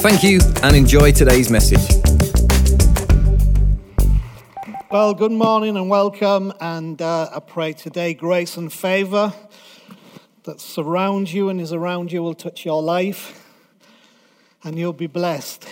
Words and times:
Thank 0.00 0.22
you 0.22 0.38
and 0.62 0.76
enjoy 0.76 1.10
today's 1.10 1.50
message. 1.50 1.80
Well, 4.92 5.12
good 5.12 5.32
morning 5.32 5.76
and 5.76 5.90
welcome. 5.90 6.52
And 6.60 7.02
uh, 7.02 7.30
I 7.34 7.40
pray 7.40 7.72
today 7.72 8.14
grace 8.14 8.56
and 8.56 8.72
favor 8.72 9.34
that 10.44 10.60
surrounds 10.60 11.34
you 11.34 11.48
and 11.48 11.60
is 11.60 11.72
around 11.72 12.12
you 12.12 12.22
will 12.22 12.34
touch 12.34 12.64
your 12.64 12.80
life 12.80 13.44
and 14.62 14.78
you'll 14.78 14.92
be 14.92 15.08
blessed. 15.08 15.68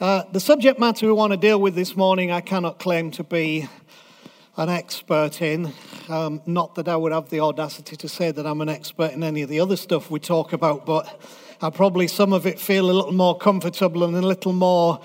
Uh, 0.00 0.24
the 0.32 0.40
subject 0.40 0.80
matter 0.80 1.06
we 1.06 1.12
want 1.12 1.32
to 1.32 1.36
deal 1.36 1.60
with 1.60 1.76
this 1.76 1.96
morning, 1.96 2.32
I 2.32 2.40
cannot 2.40 2.80
claim 2.80 3.12
to 3.12 3.22
be 3.22 3.68
an 4.56 4.68
expert 4.68 5.40
in. 5.40 5.72
Um, 6.08 6.42
not 6.46 6.74
that 6.74 6.88
I 6.88 6.96
would 6.96 7.12
have 7.12 7.30
the 7.30 7.38
audacity 7.38 7.94
to 7.94 8.08
say 8.08 8.32
that 8.32 8.44
I'm 8.44 8.60
an 8.60 8.68
expert 8.68 9.12
in 9.12 9.22
any 9.22 9.42
of 9.42 9.48
the 9.48 9.60
other 9.60 9.76
stuff 9.76 10.10
we 10.10 10.18
talk 10.18 10.52
about, 10.52 10.84
but 10.84 11.20
I 11.62 11.68
probably 11.68 12.08
some 12.08 12.32
of 12.32 12.46
it 12.46 12.58
feel 12.58 12.90
a 12.90 12.92
little 12.92 13.12
more 13.12 13.36
comfortable 13.36 14.04
and 14.04 14.16
a 14.16 14.22
little 14.22 14.54
more 14.54 14.98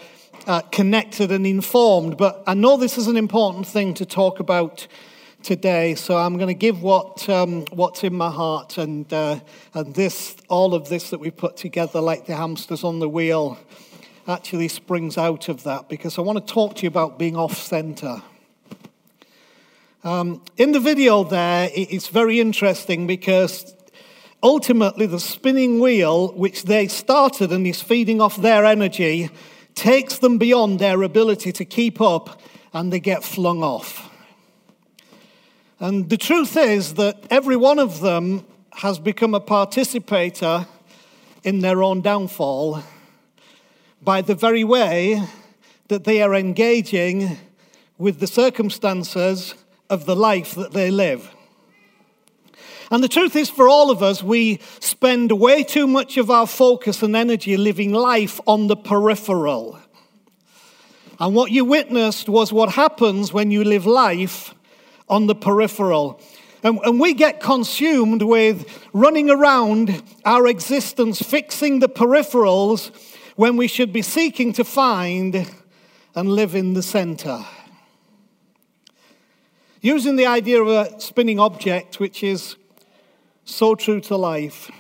uh, 0.47 0.61
connected 0.71 1.29
and 1.29 1.45
informed. 1.45 2.15
But 2.15 2.43
I 2.47 2.53
know 2.53 2.77
this 2.77 2.97
is 2.97 3.07
an 3.07 3.17
important 3.17 3.67
thing 3.67 3.93
to 3.95 4.05
talk 4.05 4.39
about 4.39 4.87
today, 5.43 5.95
so 5.95 6.15
I'm 6.15 6.37
going 6.37 6.47
to 6.47 6.53
give 6.53 6.81
what 6.81 7.27
um, 7.27 7.65
what's 7.73 8.05
in 8.05 8.15
my 8.15 8.31
heart, 8.31 8.77
and 8.77 9.11
uh, 9.11 9.41
and 9.73 9.93
this 9.95 10.37
all 10.47 10.73
of 10.73 10.87
this 10.87 11.09
that 11.09 11.19
we 11.19 11.29
put 11.29 11.57
together, 11.57 11.99
like 11.99 12.25
the 12.25 12.37
hamsters 12.37 12.85
on 12.85 12.99
the 12.99 13.09
wheel, 13.09 13.59
actually 14.25 14.69
springs 14.69 15.17
out 15.17 15.49
of 15.49 15.63
that 15.63 15.89
because 15.89 16.17
I 16.17 16.21
want 16.21 16.47
to 16.47 16.53
talk 16.53 16.77
to 16.77 16.83
you 16.83 16.87
about 16.87 17.19
being 17.19 17.35
off 17.35 17.57
center. 17.57 18.21
Um, 20.05 20.41
in 20.55 20.71
the 20.71 20.79
video, 20.79 21.25
there 21.25 21.69
it's 21.73 22.07
very 22.07 22.39
interesting 22.39 23.07
because 23.07 23.74
ultimately, 24.45 25.07
the 25.07 25.19
spinning 25.19 25.79
wheel, 25.79 26.31
which 26.33 26.63
they 26.63 26.87
started 26.87 27.51
and 27.51 27.65
is 27.65 27.81
feeding 27.81 28.21
off 28.21 28.37
their 28.37 28.63
energy, 28.63 29.31
takes 29.73 30.19
them 30.19 30.37
beyond 30.37 30.77
their 30.77 31.01
ability 31.01 31.51
to 31.51 31.65
keep 31.65 31.99
up 31.99 32.39
and 32.71 32.93
they 32.93 32.99
get 32.99 33.23
flung 33.23 33.63
off. 33.63 34.11
And 35.79 36.09
the 36.09 36.17
truth 36.17 36.55
is 36.55 36.93
that 36.93 37.25
every 37.31 37.55
one 37.55 37.79
of 37.79 38.01
them 38.01 38.45
has 38.73 38.99
become 38.99 39.33
a 39.33 39.39
participator 39.39 40.67
in 41.43 41.59
their 41.59 41.81
own 41.81 42.01
downfall 42.01 42.83
by 44.03 44.21
the 44.21 44.35
very 44.35 44.63
way 44.63 45.23
that 45.87 46.03
they 46.03 46.21
are 46.21 46.35
engaging 46.35 47.37
with 47.97 48.19
the 48.19 48.27
circumstances 48.27 49.55
of 49.89 50.05
the 50.05 50.15
life 50.15 50.53
that 50.53 50.73
they 50.73 50.91
live. 50.91 51.34
And 52.91 53.03
the 53.03 53.07
truth 53.07 53.35
is, 53.35 53.49
for 53.49 53.67
all 53.67 53.89
of 53.89 54.03
us, 54.03 54.21
we 54.21 54.59
spend 54.79 55.31
way 55.31 55.63
too 55.63 55.87
much 55.87 56.17
of 56.17 56.29
our 56.29 56.45
focus 56.45 57.01
and 57.01 57.15
energy 57.15 57.57
living 57.57 57.91
life 57.93 58.39
on 58.45 58.67
the 58.67 58.75
peripheral. 58.75 59.79
And 61.19 61.33
what 61.33 61.51
you 61.51 61.65
witnessed 61.65 62.29
was 62.29 62.51
what 62.51 62.73
happens 62.73 63.33
when 63.33 63.49
you 63.49 63.63
live 63.63 63.85
life 63.85 64.53
on 65.09 65.27
the 65.27 65.35
peripheral. 65.35 66.19
And, 66.63 66.79
and, 66.83 66.99
we 66.99 67.13
get 67.13 67.39
consumed 67.39 68.23
with 68.23 68.67
running 68.91 69.29
around 69.29 70.01
our 70.25 70.47
existence, 70.47 71.21
fixing 71.21 71.79
the 71.79 71.87
peripherals, 71.87 72.91
when 73.35 73.55
we 73.55 73.67
should 73.67 73.93
be 73.93 74.01
seeking 74.01 74.53
to 74.53 74.63
find 74.63 75.47
and 76.15 76.29
live 76.29 76.55
in 76.55 76.73
the 76.73 76.81
center. 76.81 77.45
Using 79.81 80.15
the 80.15 80.25
idea 80.25 80.61
of 80.61 80.67
a 80.67 80.99
spinning 80.99 81.39
object, 81.39 81.99
which 81.99 82.23
is 82.23 82.55
so 83.45 83.75
true 83.75 84.01
to 84.01 84.17
life. 84.17 84.71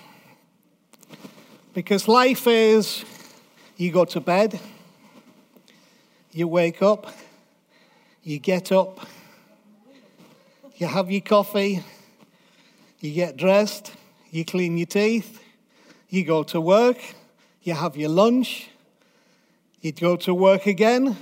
Because 1.73 2.07
life 2.07 2.47
is 2.47 3.05
you 3.77 3.91
go 3.91 4.05
to 4.05 4.19
bed, 4.19 4.59
you 6.31 6.47
wake 6.47 6.81
up, 6.81 7.13
you 8.23 8.39
get 8.39 8.71
up, 8.71 8.99
you 10.77 10.87
have 10.87 11.11
your 11.11 11.21
coffee, 11.21 11.83
you 12.99 13.13
get 13.13 13.37
dressed, 13.37 13.93
you 14.31 14.43
clean 14.43 14.77
your 14.77 14.87
teeth, 14.87 15.41
you 16.09 16.25
go 16.25 16.41
to 16.43 16.59
work, 16.59 16.97
you 17.61 17.73
have 17.73 17.95
your 17.95 18.09
lunch, 18.09 18.69
you 19.81 19.91
go 19.91 20.15
to 20.15 20.33
work 20.33 20.65
again, 20.65 21.15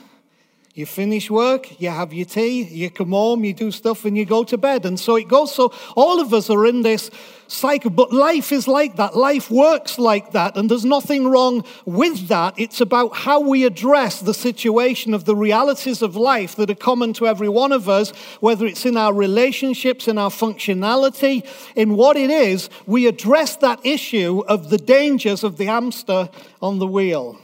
you 0.76 0.88
finish 0.88 1.30
work, 1.30 1.80
you 1.80 1.90
have 1.90 2.12
your 2.14 2.26
tea, 2.26 2.64
you 2.64 2.90
come 2.90 3.12
home, 3.12 3.44
you 3.44 3.54
do 3.54 3.70
stuff, 3.72 4.06
and 4.06 4.18
you 4.18 4.26
go 4.26 4.44
to 4.44 4.58
bed. 4.58 4.88
And 4.88 5.00
so 5.00 5.16
it 5.16 5.28
goes. 5.28 5.54
So 5.54 5.72
all 5.96 6.20
of 6.20 6.34
us 6.34 6.50
are 6.50 6.66
in 6.66 6.82
this 6.82 7.12
cycle. 7.48 7.92
But 7.92 8.12
life 8.12 8.52
is 8.52 8.68
like 8.68 8.96
that. 8.96 9.16
Life 9.16 9.52
works 9.52 10.00
like 10.00 10.32
that. 10.32 10.58
And 10.58 10.72
there's 10.72 10.84
nothing 10.84 11.28
wrong 11.28 11.64
with 11.86 12.28
that. 12.30 12.56
It's 12.58 12.82
about 12.82 13.16
how 13.16 13.40
we 13.40 13.66
address 13.66 14.20
the 14.20 14.34
situation 14.34 15.14
of 15.14 15.26
the 15.26 15.36
realities 15.36 16.02
of 16.02 16.16
life 16.16 16.56
that 16.56 16.72
are 16.72 16.76
common 16.76 17.14
to 17.14 17.28
every 17.28 17.50
one 17.50 17.72
of 17.72 17.88
us, 17.88 18.10
whether 18.40 18.66
it's 18.66 18.84
in 18.84 18.98
our 18.98 19.14
relationships, 19.14 20.08
in 20.08 20.18
our 20.18 20.32
functionality, 20.32 21.48
in 21.76 21.96
what 21.96 22.18
it 22.18 22.32
is. 22.32 22.72
We 22.88 23.06
address 23.06 23.58
that 23.58 23.86
issue 23.86 24.44
of 24.48 24.72
the 24.72 24.80
dangers 24.80 25.44
of 25.44 25.58
the 25.58 25.66
hamster 25.66 26.30
on 26.64 26.80
the 26.80 26.88
wheel. 26.88 27.40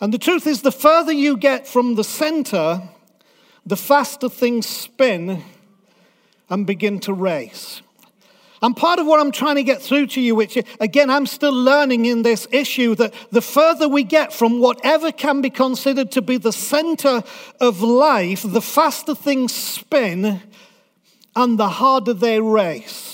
And 0.00 0.14
the 0.14 0.18
truth 0.18 0.46
is, 0.46 0.62
the 0.62 0.72
further 0.72 1.12
you 1.12 1.36
get 1.36 1.66
from 1.66 1.96
the 1.96 2.04
center, 2.04 2.82
the 3.66 3.76
faster 3.76 4.28
things 4.28 4.66
spin 4.66 5.42
and 6.48 6.66
begin 6.66 7.00
to 7.00 7.12
race. 7.12 7.82
And 8.60 8.76
part 8.76 8.98
of 8.98 9.06
what 9.06 9.20
I'm 9.20 9.30
trying 9.30 9.56
to 9.56 9.62
get 9.62 9.80
through 9.82 10.08
to 10.08 10.20
you, 10.20 10.34
which 10.34 10.58
again, 10.80 11.10
I'm 11.10 11.26
still 11.26 11.52
learning 11.52 12.06
in 12.06 12.22
this 12.22 12.48
issue, 12.50 12.94
that 12.96 13.14
the 13.30 13.40
further 13.40 13.88
we 13.88 14.02
get 14.02 14.32
from 14.32 14.58
whatever 14.58 15.12
can 15.12 15.40
be 15.40 15.50
considered 15.50 16.10
to 16.12 16.22
be 16.22 16.38
the 16.38 16.52
center 16.52 17.22
of 17.60 17.82
life, 17.82 18.42
the 18.44 18.62
faster 18.62 19.14
things 19.14 19.54
spin 19.54 20.42
and 21.36 21.58
the 21.58 21.68
harder 21.68 22.14
they 22.14 22.40
race. 22.40 23.07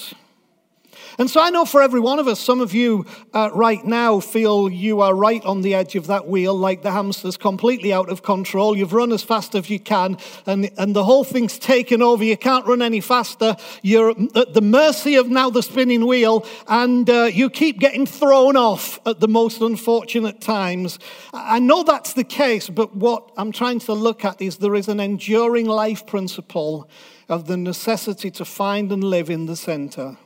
And 1.19 1.31
so 1.31 1.41
I 1.41 1.51
know 1.51 1.65
for 1.65 1.81
every 1.81 2.01
one 2.01 2.19
of 2.19 2.27
us, 2.27 2.41
some 2.41 2.61
of 2.61 2.75
you 2.75 3.07
uh, 3.33 3.51
right 3.55 3.85
now 3.85 4.21
feel 4.21 4.69
you 4.69 5.01
are 5.01 5.15
right 5.15 5.45
on 5.45 5.63
the 5.63 5.75
edge 5.75 5.95
of 5.95 6.09
that 6.09 6.27
wheel, 6.27 6.55
like 6.55 6.83
the 6.83 6.91
hamster's 6.91 7.37
completely 7.37 7.93
out 7.93 8.09
of 8.09 8.23
control. 8.23 8.77
You've 8.77 8.93
run 8.93 9.13
as 9.13 9.23
fast 9.23 9.55
as 9.55 9.71
you 9.71 9.79
can, 9.79 10.19
and, 10.47 10.71
and 10.77 10.95
the 10.95 11.05
whole 11.05 11.25
thing's 11.25 11.59
taken 11.59 12.03
over. 12.03 12.25
You 12.25 12.37
can't 12.37 12.67
run 12.67 12.83
any 12.83 13.01
faster. 13.01 13.57
You're 13.83 14.11
at 14.11 14.55
the 14.55 14.61
mercy 14.63 15.15
of 15.15 15.29
now 15.29 15.51
the 15.51 15.63
spinning 15.63 16.07
wheel, 16.07 16.47
and 16.67 17.09
uh, 17.09 17.25
you 17.25 17.49
keep 17.51 17.79
getting 17.79 18.07
thrown 18.07 18.57
off 18.57 18.99
at 19.07 19.21
the 19.21 19.29
most 19.29 19.61
unfortunate 19.61 20.41
times. 20.41 20.99
I 21.33 21.59
know 21.61 21.85
that's 21.85 22.15
the 22.15 22.25
case, 22.25 22.69
but 22.69 22.95
what 22.97 23.31
I'm 23.37 23.53
trying 23.53 23.79
to 23.81 23.93
look 23.93 24.25
at 24.25 24.41
is 24.41 24.59
there 24.59 24.75
is 24.75 24.89
an 24.89 25.01
enduring 25.01 25.67
life 25.67 26.07
principle 26.07 26.89
of 27.29 27.47
the 27.47 27.57
necessity 27.57 28.31
to 28.33 28.45
find 28.45 28.91
and 28.93 29.03
live 29.03 29.31
in 29.31 29.47
the 29.47 29.57
center. 29.57 30.17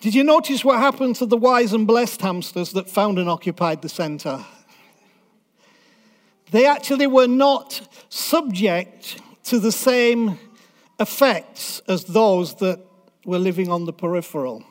Did 0.00 0.14
you 0.14 0.22
notice 0.22 0.64
what 0.64 0.78
happened 0.78 1.16
to 1.16 1.26
the 1.26 1.36
wise 1.36 1.72
and 1.72 1.84
blessed 1.84 2.22
hamsters 2.22 2.70
that 2.72 2.88
found 2.88 3.18
and 3.18 3.28
occupied 3.28 3.82
the 3.82 3.88
center? 3.88 4.44
They 6.52 6.66
actually 6.66 7.08
were 7.08 7.26
not 7.26 7.80
subject 8.08 9.20
to 9.44 9.58
the 9.58 9.72
same 9.72 10.38
effects 11.00 11.80
as 11.88 12.04
those 12.04 12.54
that 12.56 12.78
were 13.24 13.40
living 13.40 13.70
on 13.70 13.86
the 13.86 13.92
peripheral. 13.92 14.62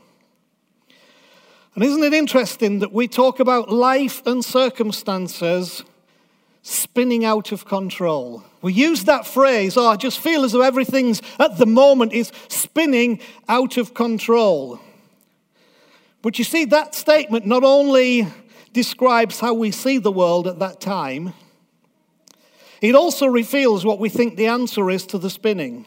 And 1.76 1.84
isn't 1.84 2.04
it 2.04 2.14
interesting 2.14 2.80
that 2.80 2.94
we 2.94 3.10
talk 3.10 3.42
about 3.42 3.70
life 3.70 4.26
and 4.26 4.44
circumstances 4.44 5.84
spinning 6.62 7.26
out 7.26 7.52
of 7.52 7.66
control? 7.66 8.44
We 8.62 8.72
use 8.72 9.04
that 9.04 9.28
phrase, 9.28 9.76
oh, 9.76 9.88
I 9.88 9.98
just 9.98 10.20
feel 10.20 10.46
as 10.46 10.54
though 10.54 10.62
everything's 10.62 11.22
at 11.38 11.58
the 11.58 11.66
moment 11.66 12.14
is 12.14 12.32
spinning 12.48 13.20
out 13.50 13.76
of 13.76 13.94
control. 13.94 14.80
But 16.28 16.38
you 16.38 16.44
see, 16.44 16.66
that 16.66 16.94
statement 16.94 17.46
not 17.46 17.64
only 17.64 18.28
describes 18.74 19.40
how 19.40 19.54
we 19.54 19.72
see 19.72 19.98
the 19.98 20.12
world 20.12 20.46
at 20.46 20.60
that 20.60 20.82
time, 20.82 21.34
it 22.82 22.96
also 22.96 23.28
reveals 23.28 23.86
what 23.86 23.98
we 23.98 24.10
think 24.10 24.36
the 24.36 24.48
answer 24.48 24.90
is 24.90 25.06
to 25.06 25.18
the 25.18 25.30
spinning. 25.30 25.86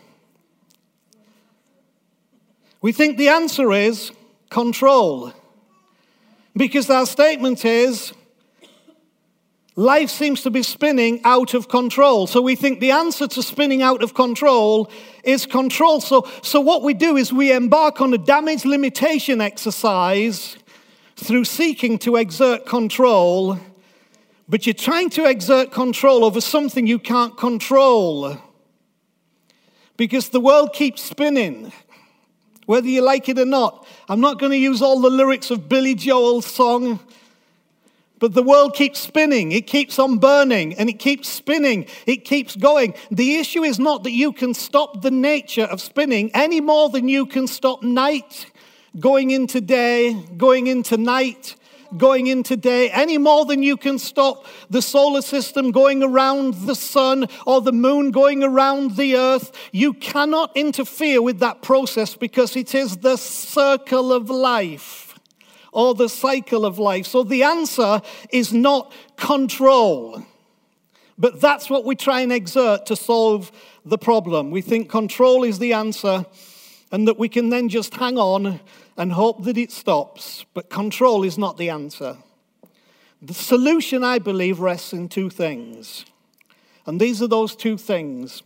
We 2.81 2.91
think 2.91 3.19
the 3.19 3.29
answer 3.29 3.71
is 3.71 4.13
control. 4.49 5.35
Because 6.57 6.89
our 6.89 7.05
statement 7.05 7.67
is 7.67 8.15
life 9.77 10.11
seems 10.11 10.43
to 10.43 10.51
be 10.51 10.63
spinning 10.63 11.21
out 11.25 11.55
of 11.55 11.69
control. 11.69 12.27
So 12.27 12.43
we 12.43 12.57
think 12.57 12.81
the 12.81 12.91
answer 12.91 13.27
to 13.29 13.43
spinning 13.43 13.83
out 13.83 14.03
of 14.03 14.15
control 14.15 14.91
is 15.25 15.47
control. 15.47 16.01
So, 16.01 16.29
so 16.43 16.61
what 16.61 16.83
we 16.83 16.95
do 16.95 17.17
is 17.17 17.33
we 17.33 17.53
embark 17.53 18.01
on 18.01 18.13
a 18.13 18.19
damage 18.19 18.65
limitation 18.65 19.41
exercise 19.41 20.57
through 21.17 21.45
seeking 21.45 21.99
to 21.99 22.17
exert 22.17 22.67
control, 22.67 23.59
but 24.49 24.67
you're 24.67 24.75
trying 24.75 25.11
to 25.11 25.27
exert 25.27 25.71
control 25.71 26.25
over 26.25 26.41
something 26.41 26.87
you 26.87 26.99
can't 26.99 27.37
control. 27.37 28.37
Because 29.97 30.31
the 30.31 30.41
world 30.41 30.73
keeps 30.73 31.03
spinning, 31.03 31.73
whether 32.65 32.89
you 32.89 33.03
like 33.03 33.29
it 33.29 33.39
or 33.39 33.45
not. 33.45 33.87
I'm 34.09 34.21
not 34.21 34.39
going 34.39 34.53
to 34.53 34.59
use 34.59 34.81
all 34.81 35.01
the 35.01 35.11
lyrics 35.11 35.51
of 35.51 35.69
Billy 35.69 35.95
Joel's 35.95 36.47
song. 36.47 37.01
But 38.21 38.35
the 38.35 38.43
world 38.43 38.75
keeps 38.75 39.01
spinning, 39.01 39.51
it 39.53 39.67
keeps 39.67 39.99
on 39.99 40.19
burning, 40.19 40.75
and 40.75 40.91
it 40.91 40.99
keeps 40.99 41.27
spinning, 41.27 41.87
it 42.07 42.27
keeps 42.27 42.55
going. 42.55 42.95
The 43.11 43.37
issue 43.37 43.65
is 43.65 43.79
not 43.79 44.05
that 44.05 44.13
you 44.13 44.33
can 44.33 44.53
stop 44.53 45.01
the 45.01 45.11
nature 45.11 45.65
of 45.65 45.81
spinning 45.81 46.31
any 46.35 46.61
more 46.61 46.91
than 46.91 47.09
you 47.09 47.25
can 47.25 47.47
stop 47.47 47.83
night 47.83 48.47
going 48.99 49.31
into 49.31 49.63
day, 49.63 50.13
going 50.37 50.67
into 50.67 50.99
night, 50.99 51.57
going 51.97 52.27
into 52.27 52.59
day, 52.59 52.91
any 52.91 53.17
more 53.17 53.47
than 53.47 53.63
you 53.63 53.79
can 53.79 53.99
stop 53.99 54.45
the 54.69 54.83
solar 54.83 55.23
system 55.23 55.71
going 55.71 56.03
around 56.03 56.55
the 56.67 56.75
sun 56.75 57.27
or 57.47 57.63
the 57.63 57.73
moon 57.73 58.11
going 58.11 58.45
around 58.45 58.97
the 58.97 59.17
earth. 59.17 59.51
You 59.73 59.95
cannot 59.95 60.55
interfere 60.55 61.23
with 61.23 61.39
that 61.39 61.63
process 61.63 62.15
because 62.15 62.55
it 62.55 62.75
is 62.75 62.99
the 62.99 63.17
circle 63.17 64.13
of 64.13 64.29
life 64.29 65.10
or 65.73 65.95
the 65.95 66.09
cycle 66.09 66.65
of 66.65 66.79
life. 66.79 67.07
So 67.07 67.23
the 67.23 67.43
answer 67.43 68.01
is 68.31 68.53
not 68.53 68.93
control. 69.17 70.25
But 71.19 71.41
that's 71.41 71.69
what 71.69 71.85
we 71.85 71.97
try 71.97 72.21
and 72.21 72.33
exert 72.33 72.87
to 72.87 72.97
solve 72.97 73.53
the 73.85 73.99
problem. 73.99 74.51
We 74.51 74.63
think 74.63 74.89
control 74.89 75.45
is 75.45 75.59
the 75.59 75.75
answer 75.75 76.25
and 76.91 77.07
that 77.07 77.19
we 77.19 77.29
can 77.29 77.51
then 77.51 77.69
just 77.69 77.95
hang 77.95 78.19
on 78.19 78.61
and 78.97 79.13
hope 79.13 79.45
that 79.45 79.57
it 79.57 79.71
stops. 79.71 80.45
But 80.55 80.71
control 80.71 81.23
is 81.23 81.39
not 81.39 81.57
the 81.57 81.71
answer. 81.71 82.17
The 83.23 83.35
solution, 83.35 84.03
I 84.03 84.19
believe, 84.19 84.61
rests 84.61 84.93
in 84.93 85.09
two 85.09 85.29
things. 85.29 86.07
And 86.87 87.01
these 87.01 87.21
are 87.23 87.29
those 87.29 87.55
two 87.55 87.77
things 87.77 88.43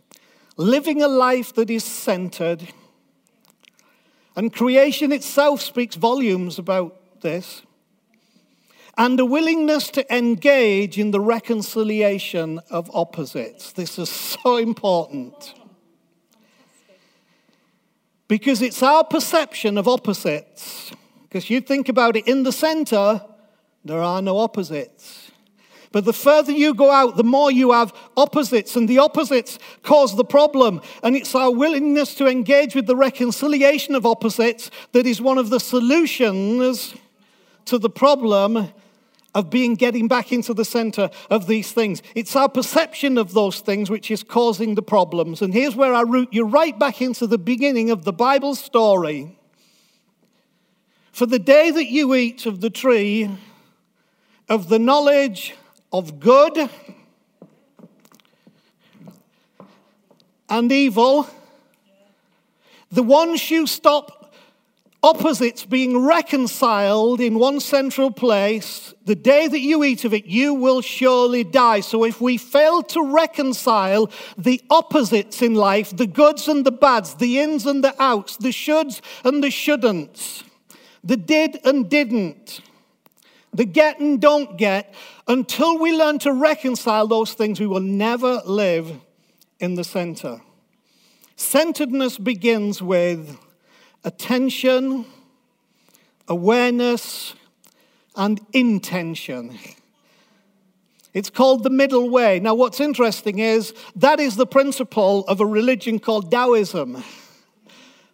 living 0.57 1.01
a 1.01 1.07
life 1.07 1.53
that 1.55 1.69
is 1.69 1.83
centered. 1.83 2.67
And 4.35 4.53
creation 4.53 5.11
itself 5.11 5.61
speaks 5.61 5.95
volumes 5.95 6.59
about 6.59 7.01
this, 7.25 7.63
and 8.97 9.19
a 9.19 9.25
willingness 9.25 9.89
to 9.89 10.15
engage 10.15 10.97
in 10.97 11.11
the 11.11 11.19
reconciliation 11.19 12.61
of 12.69 12.89
opposites. 12.93 13.73
This 13.73 13.99
is 13.99 14.09
so 14.09 14.57
important. 14.57 15.53
Because 18.27 18.61
it's 18.61 18.81
our 18.81 19.03
perception 19.03 19.77
of 19.77 19.87
opposites. 19.87 20.91
Because 21.23 21.49
you 21.49 21.61
think 21.61 21.89
about 21.89 22.15
it, 22.15 22.27
in 22.27 22.43
the 22.43 22.51
center, 22.51 23.21
there 23.83 24.01
are 24.01 24.21
no 24.21 24.37
opposites. 24.37 25.31
But 25.91 26.05
the 26.05 26.13
further 26.13 26.51
you 26.51 26.73
go 26.73 26.91
out, 26.91 27.15
the 27.15 27.23
more 27.23 27.51
you 27.51 27.71
have 27.71 27.93
opposites, 28.17 28.75
and 28.75 28.87
the 28.87 28.99
opposites 28.99 29.59
cause 29.81 30.15
the 30.15 30.25
problem. 30.25 30.81
And 31.03 31.15
it's 31.15 31.33
our 31.35 31.51
willingness 31.51 32.15
to 32.15 32.27
engage 32.27 32.75
with 32.75 32.85
the 32.85 32.95
reconciliation 32.95 33.95
of 33.95 34.05
opposites 34.05 34.71
that 34.91 35.05
is 35.05 35.21
one 35.21 35.37
of 35.37 35.49
the 35.49 35.59
solutions 35.59 36.95
to 37.65 37.77
the 37.77 37.89
problem 37.89 38.69
of 39.35 39.49
being 39.49 39.75
getting 39.75 40.07
back 40.07 40.31
into 40.31 40.53
the 40.53 40.63
center 40.63 41.09
of 41.29 41.45
these 41.45 41.73
things. 41.73 42.01
It's 42.15 42.35
our 42.35 42.47
perception 42.47 43.17
of 43.17 43.33
those 43.33 43.59
things 43.59 43.89
which 43.89 44.09
is 44.09 44.23
causing 44.23 44.75
the 44.75 44.81
problems. 44.81 45.41
And 45.41 45.53
here's 45.53 45.75
where 45.75 45.93
I 45.93 46.01
root 46.01 46.29
you 46.31 46.45
right 46.45 46.77
back 46.79 47.01
into 47.01 47.27
the 47.27 47.37
beginning 47.37 47.91
of 47.91 48.05
the 48.05 48.13
Bible 48.13 48.55
story. 48.55 49.37
For 51.11 51.25
the 51.25 51.39
day 51.39 51.69
that 51.71 51.87
you 51.87 52.15
eat 52.15 52.45
of 52.45 52.61
the 52.61 52.69
tree 52.69 53.29
of 54.47 54.69
the 54.69 54.79
knowledge 54.79 55.55
of 55.91 56.19
good 56.19 56.69
and 60.49 60.71
evil, 60.71 61.27
the 62.91 63.03
ones 63.03 63.49
you 63.49 63.67
stop 63.67 64.24
opposites 65.05 65.63
being 65.65 66.03
reconciled 66.03 67.21
in 67.21 67.37
one 67.37 67.59
central 67.59 68.09
place, 68.09 68.91
the 69.05 69.15
day 69.15 69.47
that 69.47 69.59
you 69.59 69.83
eat 69.83 70.03
of 70.03 70.15
it, 70.15 70.25
you 70.25 70.55
will 70.55 70.81
surely 70.81 71.43
die. 71.43 71.81
So 71.81 72.03
if 72.03 72.19
we 72.19 72.37
fail 72.37 72.81
to 72.81 73.03
reconcile 73.03 74.09
the 74.35 74.59
opposites 74.71 75.43
in 75.43 75.53
life, 75.53 75.95
the 75.95 76.07
goods 76.07 76.47
and 76.47 76.65
the 76.65 76.71
bads, 76.71 77.13
the 77.13 77.39
ins 77.39 77.67
and 77.67 77.83
the 77.83 77.93
outs, 78.01 78.37
the 78.37 78.49
shoulds 78.49 78.99
and 79.23 79.43
the 79.43 79.49
shouldn'ts, 79.49 80.43
the 81.03 81.17
did 81.17 81.59
and 81.63 81.87
didn't, 81.87 82.61
the 83.53 83.65
get 83.65 83.99
and 83.99 84.19
don't 84.19 84.57
get, 84.57 84.91
until 85.27 85.77
we 85.77 85.95
learn 85.95 86.17
to 86.19 86.33
reconcile 86.33 87.05
those 87.05 87.33
things, 87.33 87.59
we 87.59 87.67
will 87.67 87.79
never 87.79 88.41
live 88.43 88.91
in 89.59 89.75
the 89.75 89.83
center. 89.83 90.41
Centeredness 91.35 92.17
begins 92.17 92.81
with 92.81 93.37
attention, 94.05 95.05
awareness, 96.29 97.35
and 98.15 98.39
intention. 98.53 99.57
It's 101.13 101.29
called 101.29 101.63
the 101.63 101.69
middle 101.69 102.09
way. 102.09 102.39
Now, 102.39 102.55
what's 102.55 102.79
interesting 102.79 103.39
is 103.39 103.73
that 103.95 104.19
is 104.19 104.35
the 104.35 104.45
principle 104.45 105.25
of 105.27 105.41
a 105.41 105.45
religion 105.45 105.99
called 105.99 106.29
Taoism. 106.29 107.03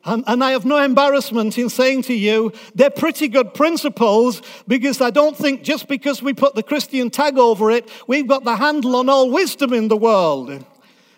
And, 0.03 0.23
and, 0.25 0.43
I 0.43 0.51
have 0.51 0.65
no 0.65 0.77
embarrassment 0.83 1.59
in 1.59 1.69
saying 1.69 2.03
to 2.03 2.13
you, 2.13 2.53
they're 2.73 2.89
pretty 2.89 3.27
good 3.27 3.53
principles 3.53 4.41
because 4.67 4.99
I 4.99 5.11
don't 5.11 5.37
think 5.37 5.61
just 5.61 5.87
because 5.87 6.23
we 6.23 6.33
put 6.33 6.55
the 6.55 6.63
Christian 6.63 7.11
tag 7.11 7.37
over 7.37 7.69
it, 7.69 7.87
we've 8.07 8.27
got 8.27 8.43
the 8.43 8.55
handle 8.55 8.95
on 8.95 9.09
all 9.09 9.29
wisdom 9.29 9.73
in 9.73 9.89
the 9.89 9.97
world. 9.97 10.65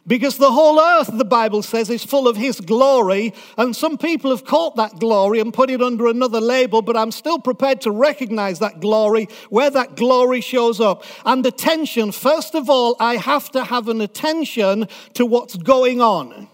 Because 0.05 0.38
the 0.38 0.51
whole 0.51 0.81
earth, 0.81 1.09
the 1.13 1.23
Bible 1.23 1.63
says, 1.63 1.89
is 1.89 2.03
full 2.03 2.27
of 2.27 2.35
His 2.35 2.59
glory. 2.59 3.33
And 3.57 3.73
some 3.73 3.97
people 3.97 4.31
have 4.31 4.44
caught 4.44 4.75
that 4.75 5.00
glory 5.00 5.39
and 5.39 5.53
put 5.53 5.69
it 5.69 5.81
under 5.81 6.07
another 6.07 6.41
label, 6.41 6.81
but 6.81 6.98
I'm 6.98 7.12
still 7.12 7.39
prepared 7.39 7.79
to 7.81 7.91
recognize 7.91 8.60
that 8.60 8.81
glory 8.81 9.29
where 9.50 9.69
that 9.69 9.95
glory 9.95 10.41
shows 10.41 10.81
up. 10.81 11.05
And 11.25 11.45
attention, 11.45 12.12
first 12.12 12.53
of 12.53 12.69
all, 12.69 12.98
I 13.00 13.15
have 13.15 13.50
to 13.51 13.63
have 13.63 13.88
an 13.88 14.01
attention 14.01 14.89
to 15.13 15.25
what's 15.25 15.55
going 15.55 16.01
on. 16.01 16.50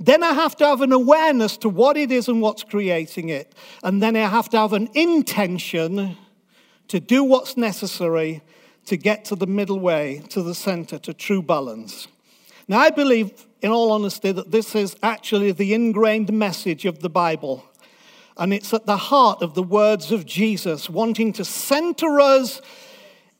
Then 0.00 0.22
I 0.22 0.32
have 0.32 0.56
to 0.56 0.66
have 0.66 0.80
an 0.80 0.92
awareness 0.92 1.56
to 1.58 1.68
what 1.68 1.96
it 1.96 2.10
is 2.10 2.26
and 2.26 2.40
what's 2.40 2.64
creating 2.64 3.28
it. 3.28 3.54
And 3.84 4.02
then 4.02 4.16
I 4.16 4.28
have 4.28 4.48
to 4.50 4.58
have 4.58 4.72
an 4.72 4.88
intention 4.94 6.16
to 6.88 7.00
do 7.00 7.22
what's 7.22 7.56
necessary 7.56 8.42
to 8.86 8.96
get 8.96 9.26
to 9.26 9.36
the 9.36 9.46
middle 9.46 9.78
way, 9.78 10.22
to 10.30 10.42
the 10.42 10.54
center, 10.54 10.98
to 10.98 11.14
true 11.14 11.42
balance. 11.42 12.08
Now, 12.72 12.78
I 12.78 12.88
believe, 12.88 13.46
in 13.60 13.70
all 13.70 13.92
honesty, 13.92 14.32
that 14.32 14.50
this 14.50 14.74
is 14.74 14.96
actually 15.02 15.52
the 15.52 15.74
ingrained 15.74 16.32
message 16.32 16.86
of 16.86 17.00
the 17.00 17.10
Bible. 17.10 17.66
And 18.38 18.54
it's 18.54 18.72
at 18.72 18.86
the 18.86 18.96
heart 18.96 19.42
of 19.42 19.52
the 19.52 19.62
words 19.62 20.10
of 20.10 20.24
Jesus, 20.24 20.88
wanting 20.88 21.34
to 21.34 21.44
center 21.44 22.18
us 22.18 22.62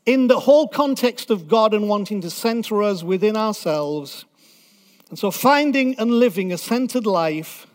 in 0.05 0.27
the 0.27 0.41
whole 0.41 0.69
context 0.69 1.31
of 1.31 1.49
God 1.49 1.73
and 1.73 1.89
wanting 1.89 2.21
to 2.21 2.29
center 2.29 2.83
us 2.83 3.03
within 3.03 3.35
ourselves. 3.35 4.27
And 5.09 5.19
so, 5.19 5.31
finding 5.31 5.99
and 5.99 6.11
living 6.11 6.53
a 6.53 6.59
centered 6.59 7.07
life 7.07 7.67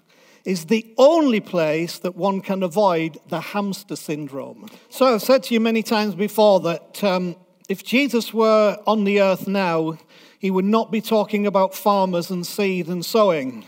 is 0.46 0.66
the 0.66 0.86
only 1.00 1.40
place 1.40 1.98
that 1.98 2.16
one 2.16 2.42
can 2.42 2.62
avoid 2.62 3.18
the 3.30 3.42
hamster 3.42 3.96
syndrome. 3.96 4.70
So, 4.90 5.16
I've 5.16 5.24
said 5.24 5.42
to 5.46 5.56
you 5.56 5.60
many 5.60 5.82
times 5.82 6.14
before 6.14 6.60
that 6.60 7.04
um, 7.04 7.36
if 7.68 7.84
Jesus 7.84 8.32
were 8.32 8.78
on 8.86 9.06
the 9.06 9.22
earth 9.22 9.48
now, 9.48 9.98
he 10.40 10.52
would 10.52 10.66
not 10.66 10.92
be 10.92 11.02
talking 11.02 11.48
about 11.48 11.74
farmers 11.74 12.30
and 12.30 12.46
seed 12.46 12.88
and 12.88 13.04
sowing. 13.04 13.66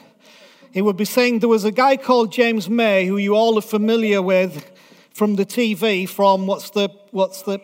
He 0.72 0.82
would 0.82 0.98
be 0.98 1.06
saying 1.06 1.40
there 1.40 1.50
was 1.50 1.66
a 1.66 1.72
guy 1.72 1.98
called 1.98 2.32
James 2.32 2.70
May 2.70 3.06
who 3.06 3.18
you 3.18 3.36
all 3.36 3.58
are 3.58 3.62
familiar 3.62 4.22
with 4.22 4.70
from 5.12 5.36
the 5.36 5.46
TV, 5.46 6.08
from 6.08 6.46
what's 6.46 6.70
the, 6.70 6.90
what's 7.12 7.42
the 7.42 7.60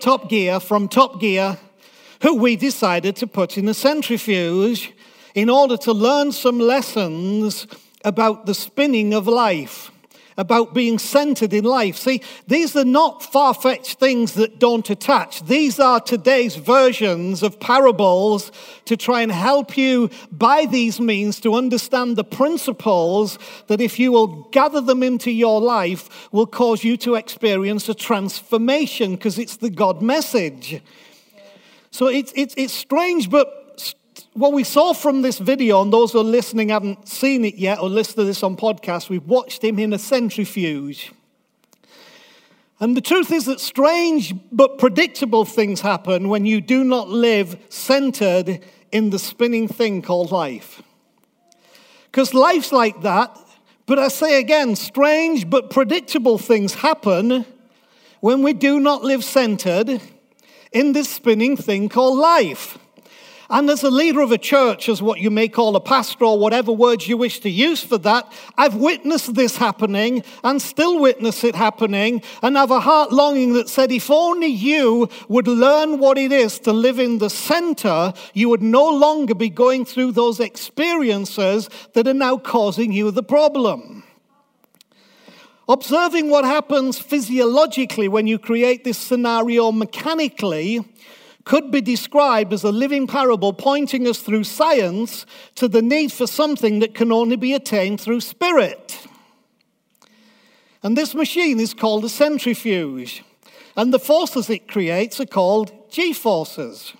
Top 0.00 0.28
Gear, 0.28 0.60
from 0.60 0.88
Top 0.88 1.20
Gear, 1.20 1.58
who 2.22 2.36
we 2.36 2.54
decided 2.54 3.16
to 3.16 3.26
put 3.26 3.58
in 3.58 3.68
a 3.68 3.74
centrifuge 3.74 4.92
in 5.34 5.50
order 5.50 5.76
to 5.76 5.92
learn 5.92 6.32
some 6.32 6.58
lessons 6.58 7.66
about 8.04 8.46
the 8.46 8.54
spinning 8.54 9.12
of 9.12 9.26
life. 9.26 9.90
About 10.38 10.72
being 10.72 10.98
centered 10.98 11.52
in 11.52 11.64
life. 11.64 11.96
See, 11.96 12.22
these 12.46 12.76
are 12.76 12.84
not 12.84 13.22
far 13.22 13.52
fetched 13.52 13.98
things 13.98 14.34
that 14.34 14.58
don't 14.58 14.88
attach. 14.88 15.44
These 15.44 15.80
are 15.80 16.00
today's 16.00 16.56
versions 16.56 17.42
of 17.42 17.58
parables 17.58 18.52
to 18.84 18.96
try 18.96 19.20
and 19.20 19.32
help 19.32 19.76
you 19.76 20.08
by 20.32 20.64
these 20.64 21.00
means 21.00 21.40
to 21.40 21.54
understand 21.54 22.16
the 22.16 22.24
principles 22.24 23.38
that, 23.66 23.80
if 23.80 23.98
you 23.98 24.12
will 24.12 24.48
gather 24.50 24.80
them 24.80 25.02
into 25.02 25.30
your 25.32 25.60
life, 25.60 26.32
will 26.32 26.46
cause 26.46 26.84
you 26.84 26.96
to 26.98 27.16
experience 27.16 27.88
a 27.88 27.94
transformation 27.94 29.16
because 29.16 29.38
it's 29.38 29.56
the 29.56 29.70
God 29.70 30.00
message. 30.00 30.80
So 31.90 32.06
it's, 32.06 32.32
it's, 32.36 32.54
it's 32.56 32.72
strange, 32.72 33.28
but 33.28 33.67
what 34.38 34.52
we 34.52 34.62
saw 34.62 34.92
from 34.92 35.22
this 35.22 35.38
video, 35.38 35.82
and 35.82 35.92
those 35.92 36.12
who 36.12 36.20
are 36.20 36.24
listening 36.24 36.68
haven't 36.68 37.08
seen 37.08 37.44
it 37.44 37.56
yet 37.56 37.80
or 37.80 37.88
listened 37.88 38.16
to 38.18 38.24
this 38.24 38.44
on 38.44 38.56
podcast, 38.56 39.08
we've 39.08 39.26
watched 39.26 39.64
him 39.64 39.80
in 39.80 39.92
a 39.92 39.98
centrifuge. 39.98 41.12
And 42.78 42.96
the 42.96 43.00
truth 43.00 43.32
is 43.32 43.46
that 43.46 43.58
strange 43.58 44.32
but 44.52 44.78
predictable 44.78 45.44
things 45.44 45.80
happen 45.80 46.28
when 46.28 46.46
you 46.46 46.60
do 46.60 46.84
not 46.84 47.08
live 47.08 47.58
centered 47.68 48.64
in 48.92 49.10
the 49.10 49.18
spinning 49.18 49.66
thing 49.66 50.02
called 50.02 50.30
life. 50.30 50.82
Because 52.04 52.32
life's 52.32 52.70
like 52.70 53.02
that, 53.02 53.36
but 53.86 53.98
I 53.98 54.06
say 54.06 54.38
again, 54.38 54.76
strange 54.76 55.50
but 55.50 55.70
predictable 55.70 56.38
things 56.38 56.74
happen 56.74 57.44
when 58.20 58.44
we 58.44 58.52
do 58.52 58.78
not 58.78 59.02
live 59.02 59.24
centered 59.24 60.00
in 60.70 60.92
this 60.92 61.08
spinning 61.08 61.56
thing 61.56 61.88
called 61.88 62.18
life. 62.18 62.78
And 63.50 63.70
as 63.70 63.82
a 63.82 63.90
leader 63.90 64.20
of 64.20 64.30
a 64.30 64.36
church, 64.36 64.90
as 64.90 65.00
what 65.00 65.20
you 65.20 65.30
may 65.30 65.48
call 65.48 65.74
a 65.74 65.80
pastor 65.80 66.26
or 66.26 66.38
whatever 66.38 66.70
words 66.70 67.08
you 67.08 67.16
wish 67.16 67.40
to 67.40 67.48
use 67.48 67.82
for 67.82 67.96
that, 67.98 68.30
I've 68.58 68.74
witnessed 68.74 69.34
this 69.34 69.56
happening 69.56 70.22
and 70.44 70.60
still 70.60 71.00
witness 71.00 71.42
it 71.44 71.54
happening 71.54 72.20
and 72.42 72.56
have 72.56 72.70
a 72.70 72.80
heart 72.80 73.10
longing 73.10 73.54
that 73.54 73.70
said, 73.70 73.90
if 73.90 74.10
only 74.10 74.48
you 74.48 75.08
would 75.28 75.48
learn 75.48 75.98
what 75.98 76.18
it 76.18 76.30
is 76.30 76.58
to 76.60 76.74
live 76.74 76.98
in 76.98 77.18
the 77.18 77.30
center, 77.30 78.12
you 78.34 78.50
would 78.50 78.62
no 78.62 78.86
longer 78.86 79.34
be 79.34 79.48
going 79.48 79.86
through 79.86 80.12
those 80.12 80.40
experiences 80.40 81.70
that 81.94 82.06
are 82.06 82.12
now 82.12 82.36
causing 82.36 82.92
you 82.92 83.10
the 83.10 83.22
problem. 83.22 84.04
Observing 85.70 86.30
what 86.30 86.46
happens 86.46 86.98
physiologically 86.98 88.08
when 88.08 88.26
you 88.26 88.38
create 88.38 88.84
this 88.84 88.96
scenario 88.96 89.70
mechanically 89.70 90.82
could 91.48 91.70
be 91.70 91.80
described 91.80 92.52
as 92.52 92.62
a 92.62 92.70
living 92.70 93.06
parable 93.06 93.54
pointing 93.54 94.06
us 94.06 94.20
through 94.20 94.44
science 94.44 95.24
to 95.54 95.66
the 95.66 95.80
need 95.80 96.12
for 96.12 96.26
something 96.26 96.80
that 96.80 96.94
can 96.94 97.10
only 97.10 97.36
be 97.36 97.54
attained 97.54 97.98
through 97.98 98.20
spirit. 98.20 99.06
And 100.82 100.94
this 100.96 101.14
machine 101.14 101.58
is 101.58 101.72
called 101.72 102.04
a 102.04 102.10
centrifuge. 102.10 103.24
And 103.78 103.94
the 103.94 103.98
forces 103.98 104.50
it 104.50 104.68
creates 104.68 105.20
are 105.20 105.26
called 105.26 105.72
G 105.90 106.12
forces. 106.12 106.92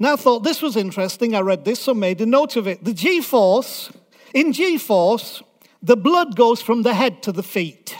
Now, 0.00 0.14
I 0.14 0.16
thought 0.16 0.40
this 0.40 0.60
was 0.60 0.76
interesting. 0.76 1.36
I 1.36 1.42
read 1.42 1.64
this, 1.64 1.78
so 1.78 1.94
made 1.94 2.20
a 2.20 2.26
note 2.26 2.56
of 2.56 2.66
it. 2.66 2.82
The 2.82 2.92
G 2.92 3.20
force, 3.20 3.92
in 4.34 4.52
G 4.52 4.78
force, 4.78 5.44
the 5.80 5.96
blood 5.96 6.34
goes 6.34 6.60
from 6.60 6.82
the 6.82 6.94
head 6.94 7.22
to 7.22 7.30
the 7.30 7.44
feet. 7.44 7.96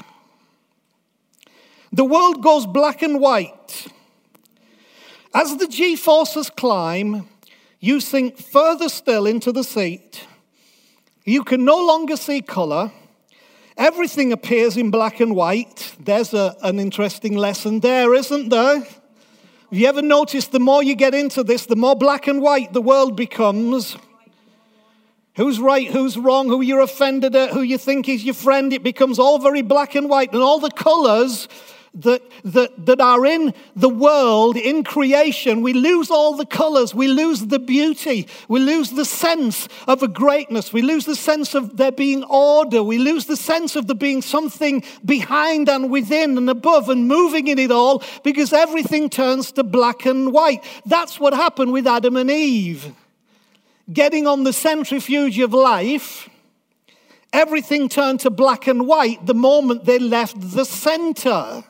The 1.93 2.05
world 2.05 2.43
goes 2.43 2.67
black 2.67 3.03
and 3.03 3.21
white. 3.21 3.87
As 5.35 5.57
the 5.57 5.67
G 5.67 5.97
forces 5.97 6.49
climb, 6.49 7.29
you 7.81 7.99
sink 7.99 8.39
further 8.39 8.89
still 8.89 9.27
into 9.27 9.51
the 9.51 9.65
seat. 9.65 10.29
You 11.25 11.43
can 11.43 11.65
no 11.65 11.85
longer 11.85 12.17
see 12.17 12.41
color. 12.41 12.93
Everything 13.77 14.33
appears 14.33 14.77
in 14.77 14.93
black 14.93 15.19
and 15.19 15.35
white. 15.35 15.97
There's 15.99 16.33
a, 16.35 16.55
an 16.63 16.79
interesting 16.79 17.37
lesson 17.37 17.81
there, 17.81 18.15
isn't 18.15 18.51
there? 18.51 18.79
Have 18.79 18.87
you 19.73 19.89
ever 19.89 20.03
noticed 20.03 20.53
the 20.53 20.61
more 20.61 20.85
you 20.85 20.95
get 20.95 21.15
into 21.15 21.43
this, 21.43 21.67
the 21.67 21.75
more 21.75 21.97
black 21.97 22.29
and 22.29 22.41
white 22.41 22.73
the 22.73 22.81
world 22.81 23.17
becomes? 23.17 23.97
Who's 25.35 25.59
right, 25.59 25.89
who's 25.89 26.17
wrong, 26.17 26.47
who 26.47 26.61
you're 26.61 26.79
offended 26.79 27.35
at, 27.35 27.51
who 27.51 27.63
you 27.63 27.77
think 27.77 28.09
is 28.09 28.25
your 28.25 28.35
friend, 28.35 28.73
it 28.73 28.85
becomes 28.85 29.19
all 29.19 29.41
very 29.41 29.63
black 29.63 29.97
and 29.97 30.09
white, 30.09 30.33
and 30.33 30.41
all 30.41 30.61
the 30.61 30.71
colors 30.71 31.49
that, 31.95 32.23
that, 32.43 32.87
that 32.87 33.01
are 33.01 33.25
in 33.25 33.55
the 33.77 33.89
world, 33.89 34.57
in 34.57 34.83
creation, 34.83 35.63
we 35.63 35.73
lose 35.73 36.11
all 36.11 36.37
the 36.37 36.47
colors, 36.47 36.95
we 36.95 37.07
lose 37.07 37.47
the 37.47 37.59
beauty, 37.59 38.27
we 38.49 38.61
lose 38.61 38.91
the 38.91 39.05
sense 39.05 39.69
of 39.87 40.03
a 40.03 40.09
greatness, 40.09 40.73
we 40.73 40.83
lose 40.83 41.07
the 41.07 41.15
sense 41.15 41.55
of 41.55 41.77
there 41.77 41.93
being 41.93 42.25
order, 42.25 42.83
we 42.83 42.99
lose 42.99 43.27
the 43.27 43.37
sense 43.37 43.77
of 43.77 43.87
there 43.87 43.95
being 43.95 44.23
something 44.23 44.83
behind 45.05 45.69
and 45.69 45.91
within 45.91 46.37
and 46.37 46.51
above 46.51 46.89
and 46.89 47.07
moving 47.07 47.47
in 47.47 47.59
it 47.59 47.71
all 47.71 48.03
because 48.25 48.53
everything 48.53 49.09
turns 49.09 49.53
to 49.53 49.63
black 49.63 50.05
and 50.05 50.33
white. 50.33 50.65
That's 50.85 51.21
what 51.21 51.33
happened 51.33 51.73
with 51.73 51.87
Adam 51.87 52.17
and 52.17 52.31
Eve. 52.31 52.93
Getting 53.93 54.27
on 54.27 54.45
the 54.45 54.53
centrifuge 54.53 55.39
of 55.39 55.53
life 55.53 56.29
everything 57.33 57.89
turned 57.89 58.21
to 58.21 58.31
black 58.31 58.69
and 58.69 58.87
white 58.87 59.27
the 59.27 59.35
moment 59.35 59.85
they 59.85 59.99
left 59.99 60.37
the 60.41 60.65
center 60.65 61.65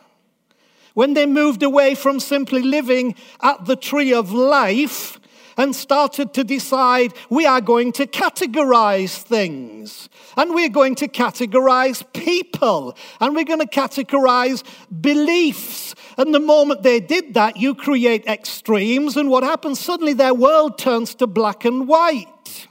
when 0.95 1.15
they 1.15 1.27
moved 1.27 1.63
away 1.63 1.95
from 1.95 2.19
simply 2.21 2.63
living 2.63 3.15
at 3.43 3.67
the 3.67 3.77
tree 3.77 4.13
of 4.13 4.33
life 4.33 5.21
and 5.57 5.75
started 5.75 6.35
to 6.35 6.45
decide 6.45 7.13
we 7.31 7.47
are 7.47 7.61
going 7.61 7.93
to 7.93 8.07
categorize 8.07 9.19
things 9.19 10.09
and 10.37 10.55
we're 10.55 10.69
going 10.69 10.95
to 10.97 11.09
categorize 11.09 12.05
people 12.13 12.97
and 13.21 13.35
we're 13.35 13.45
going 13.45 13.61
to 13.61 13.67
categorize 13.67 14.63
beliefs. 15.01 15.95
And 16.17 16.35
the 16.35 16.41
moment 16.41 16.83
they 16.83 17.01
did 17.01 17.35
that, 17.35 17.57
you 17.57 17.75
create 17.75 18.27
extremes, 18.27 19.17
and 19.17 19.31
what 19.31 19.45
happens? 19.45 19.81
Suddenly 19.81 20.15
their 20.15 20.35
world 20.35 20.79
turns 20.79 21.15
to 21.17 21.27
black 21.27 21.65
and 21.65 21.89
white. 21.89 22.69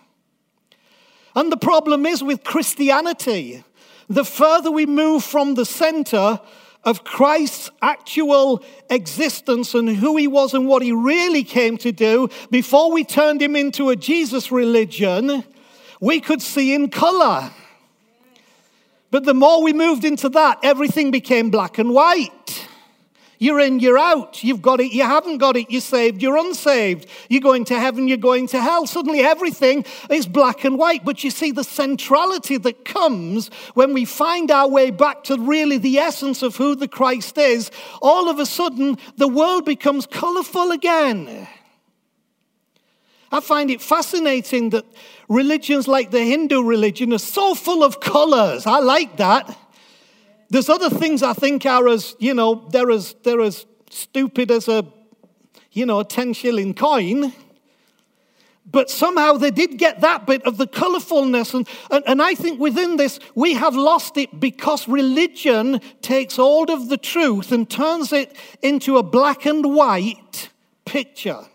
And 1.36 1.52
the 1.52 1.58
problem 1.58 2.06
is 2.06 2.24
with 2.24 2.44
Christianity, 2.44 3.64
the 4.08 4.26
further 4.26 4.72
we 4.72 4.86
move 4.86 5.24
from 5.24 5.56
the 5.56 5.66
center, 5.66 6.40
of 6.86 7.04
Christ's 7.04 7.72
actual 7.82 8.64
existence 8.90 9.74
and 9.74 9.90
who 9.90 10.18
he 10.18 10.28
was 10.28 10.54
and 10.54 10.68
what 10.68 10.82
he 10.82 10.92
really 10.92 11.44
came 11.44 11.78
to 11.78 11.92
do, 11.92 12.30
before 12.52 12.92
we 12.92 13.04
turned 13.04 13.42
him 13.42 13.56
into 13.56 13.90
a 13.90 13.96
Jesus 13.96 14.52
religion, 14.52 15.44
we 16.02 16.20
could 16.20 16.42
see 16.42 16.74
in 16.74 16.90
color. 16.90 17.52
But 19.12 19.26
the 19.26 19.34
more 19.34 19.64
we 19.64 19.74
moved 19.74 20.04
into 20.04 20.28
that, 20.30 20.60
everything 20.64 21.12
became 21.12 21.50
black 21.52 21.78
and 21.78 21.94
white. 21.94 22.63
You're 23.44 23.60
in, 23.60 23.82
you're 23.82 23.98
out. 23.98 24.42
You've 24.42 24.62
got 24.62 24.80
it, 24.80 24.94
you 24.94 25.04
haven't 25.04 25.40
got 25.40 25.58
it. 25.58 25.70
You're 25.70 25.82
saved, 25.82 26.22
you're 26.22 26.38
unsaved. 26.38 27.10
You're 27.28 27.42
going 27.42 27.66
to 27.66 27.78
heaven, 27.78 28.08
you're 28.08 28.16
going 28.16 28.48
to 28.48 28.62
hell. 28.62 28.88
Suddenly 28.88 29.20
everything 29.20 29.84
is 30.10 30.26
black 30.26 30.64
and 30.64 30.78
white. 30.78 31.04
But 31.04 31.26
you 31.26 31.30
see 31.30 31.52
the 31.52 31.66
centrality 31.66 32.56
that 32.60 32.86
comes 32.86 33.50
when 33.74 33.94
we 33.94 34.06
find 34.06 34.50
our 34.50 34.70
way 34.70 34.92
back 34.92 35.26
to 35.26 35.38
really 35.38 35.78
the 35.78 35.98
essence 35.98 36.42
of 36.42 36.56
who 36.56 36.74
the 36.74 36.88
Christ 36.88 37.38
is. 37.38 37.70
All 38.02 38.30
of 38.30 38.40
a 38.40 38.46
sudden, 38.46 38.98
the 39.18 39.28
world 39.28 39.66
becomes 39.66 40.06
colorful 40.06 40.72
again. 40.72 41.46
I 43.30 43.42
find 43.42 43.70
it 43.70 43.82
fascinating 43.82 44.70
that 44.70 44.86
religions 45.28 45.86
like 45.86 46.12
the 46.12 46.24
Hindu 46.24 46.64
religion 46.64 47.12
are 47.12 47.18
so 47.18 47.56
full 47.56 47.84
of 47.84 48.00
colors. 48.00 48.66
I 48.66 48.80
like 48.80 49.18
that. 49.18 49.58
There's 50.50 50.70
other 50.70 50.90
things 50.90 51.24
I 51.24 51.34
think 51.34 51.66
are 51.66 51.88
as, 51.88 52.16
you 52.20 52.34
know, 52.34 52.68
they're 52.70 52.92
as, 52.92 53.16
they're 53.24 53.42
as 53.42 53.66
stupid 53.90 54.52
as 54.52 54.68
a, 54.68 54.86
you 55.72 55.86
know, 55.86 56.00
a 56.00 56.06
10 56.06 56.34
shilling 56.34 56.74
coin. 56.74 57.34
But 58.72 58.90
somehow 58.90 59.34
they 59.34 59.52
did 59.52 59.78
get 59.78 60.02
that 60.02 60.26
bit 60.26 60.44
of 60.44 60.58
the 60.58 60.68
colorfulness. 60.68 61.54
And, 61.54 61.68
and, 61.92 62.04
and, 62.08 62.22
I 62.22 62.34
think 62.34 62.60
within 62.60 62.96
this, 62.98 63.20
we 63.36 63.54
have 63.54 63.76
lost 63.76 64.18
it 64.18 64.40
because 64.40 64.88
religion 64.88 65.82
takes 66.02 66.38
hold 66.38 66.70
of 66.70 66.90
the 66.90 66.98
truth 66.98 67.52
and 67.52 67.70
turns 67.70 68.14
it 68.14 68.36
into 68.62 68.98
a 68.98 69.04
black 69.04 69.46
and 69.46 69.76
white 69.76 70.50
picture. 70.86 71.46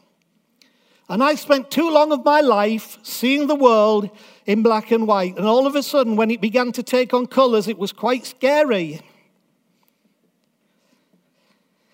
And 1.08 1.22
I 1.22 1.36
spent 1.36 1.70
too 1.70 1.90
long 1.90 2.12
of 2.12 2.24
my 2.24 2.42
life 2.42 2.98
seeing 3.02 3.46
the 3.46 3.54
world 3.54 4.10
in 4.44 4.62
black 4.62 4.90
and 4.90 5.06
white. 5.06 5.38
And 5.38 5.46
all 5.46 5.66
of 5.66 5.74
a 5.74 5.82
sudden, 5.82 6.16
when 6.16 6.30
it 6.30 6.40
began 6.40 6.70
to 6.72 6.82
take 6.82 7.14
on 7.14 7.26
colors, 7.26 7.66
it 7.66 7.78
was 7.78 7.92
quite 7.92 8.26
scary. 8.26 9.00